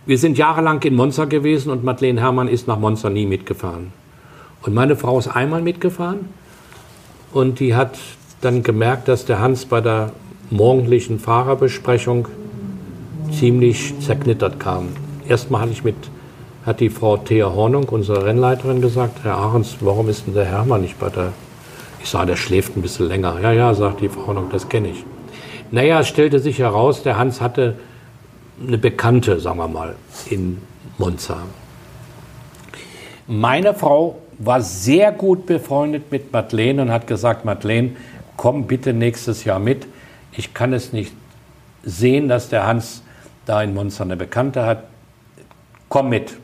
[0.05, 3.93] Wir sind jahrelang in Monza gewesen und Madeleine Herrmann ist nach Monza nie mitgefahren.
[4.63, 6.29] Und meine Frau ist einmal mitgefahren
[7.33, 7.99] und die hat
[8.41, 10.13] dann gemerkt, dass der Hans bei der
[10.51, 12.29] morgendlichen Fahrerbesprechung
[13.33, 14.89] ziemlich zerknittert kam.
[15.29, 15.97] Erstmal hatte ich mit,
[16.65, 20.83] hat die Frau Thea Hornung, unsere Rennleiterin, gesagt, Herr Ahrens, warum ist denn der Hermann
[20.83, 21.33] nicht bei der...
[22.01, 23.41] Ich sah, der schläft ein bisschen länger.
[23.43, 25.05] Ja, ja, sagt die Frau Hornung, das kenne ich.
[25.71, 27.75] Naja, es stellte sich heraus, der Hans hatte
[28.67, 29.97] eine Bekannte, sagen wir mal,
[30.31, 30.59] in
[30.97, 31.39] Monza.
[33.27, 37.91] Meine Frau war sehr gut befreundet mit Madeleine und hat gesagt, Madeleine,
[38.37, 39.87] komm bitte nächstes Jahr mit.
[40.33, 41.13] Ich kann es nicht
[41.83, 43.03] sehen, dass der Hans
[43.47, 44.85] da in Monza eine Bekannte hat.
[45.89, 46.37] Komm mit,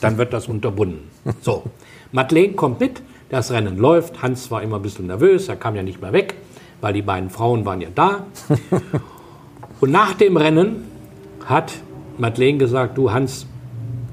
[0.00, 1.10] dann wird das unterbunden.
[1.42, 1.64] So,
[2.12, 4.22] Madeleine kommt mit, das Rennen läuft.
[4.22, 6.34] Hans war immer ein bisschen nervös, er kam ja nicht mehr weg,
[6.80, 8.26] weil die beiden Frauen waren ja da.
[9.80, 10.84] Und nach dem Rennen
[11.44, 11.72] hat
[12.16, 13.46] Madeleine gesagt, du Hans,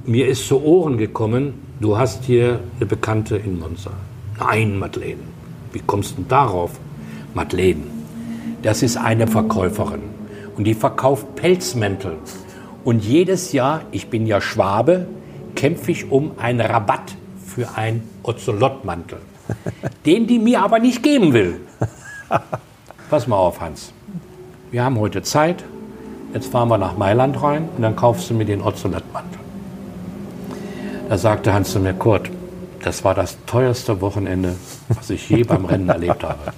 [0.06, 3.92] mir ist zu Ohren gekommen, du hast hier eine Bekannte in Monza.
[4.40, 5.22] Nein, Madeleine.
[5.74, 6.80] Wie kommst du denn darauf?
[7.34, 7.84] Madeleine,
[8.62, 10.02] das ist eine Verkäuferin
[10.56, 12.18] und die verkauft Pelzmäntel.
[12.84, 15.08] Und jedes Jahr, ich bin ja Schwabe,
[15.56, 19.20] kämpfe ich um einen Rabatt für einen Ozelottmantel,
[20.06, 21.62] den die mir aber nicht geben will.
[23.10, 23.94] Pass mal auf, Hans.
[24.72, 25.64] Wir haben heute Zeit.
[26.34, 29.41] Jetzt fahren wir nach Mailand rein und dann kaufst du mir den Ozelottmantel.
[31.12, 32.30] Da sagte Hans zu mir, Kurt,
[32.84, 34.56] das war das teuerste Wochenende,
[34.88, 36.54] was ich je beim Rennen erlebt habe.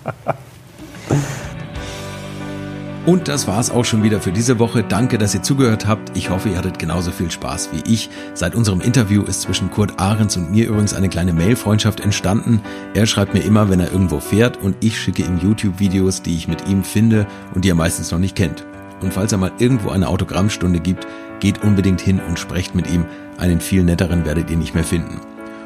[3.08, 4.84] Und das war's auch schon wieder für diese Woche.
[4.84, 6.16] Danke, dass ihr zugehört habt.
[6.16, 8.12] Ich hoffe, ihr hattet genauso viel Spaß wie ich.
[8.36, 12.62] Seit unserem Interview ist zwischen Kurt Ahrens und mir übrigens eine kleine Mailfreundschaft entstanden.
[12.93, 16.47] Er schreibt mir immer, wenn er irgendwo fährt und ich schicke ihm YouTube-Videos, die ich
[16.47, 17.26] mit ihm finde
[17.56, 18.64] und die er meistens noch nicht kennt.
[19.01, 21.08] Und falls er mal irgendwo eine Autogrammstunde gibt,
[21.43, 23.05] geht unbedingt hin und sprecht mit ihm.
[23.37, 25.19] Einen viel netteren werdet ihr nicht mehr finden.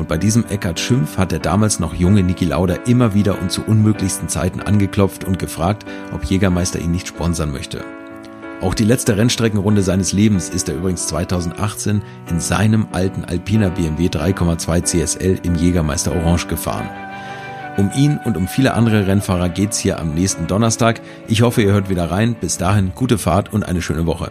[0.00, 3.52] Und bei diesem Eckart Schimpf hat der damals noch junge Niki Lauda immer wieder und
[3.52, 7.84] zu unmöglichsten Zeiten angeklopft und gefragt, ob Jägermeister ihn nicht sponsern möchte.
[8.62, 14.06] Auch die letzte Rennstreckenrunde seines Lebens ist er übrigens 2018 in seinem alten Alpina BMW
[14.06, 16.88] 3,2 CSL im Jägermeister Orange gefahren.
[17.76, 21.02] Um ihn und um viele andere Rennfahrer geht's hier am nächsten Donnerstag.
[21.28, 22.36] Ich hoffe, ihr hört wieder rein.
[22.40, 24.30] Bis dahin gute Fahrt und eine schöne Woche.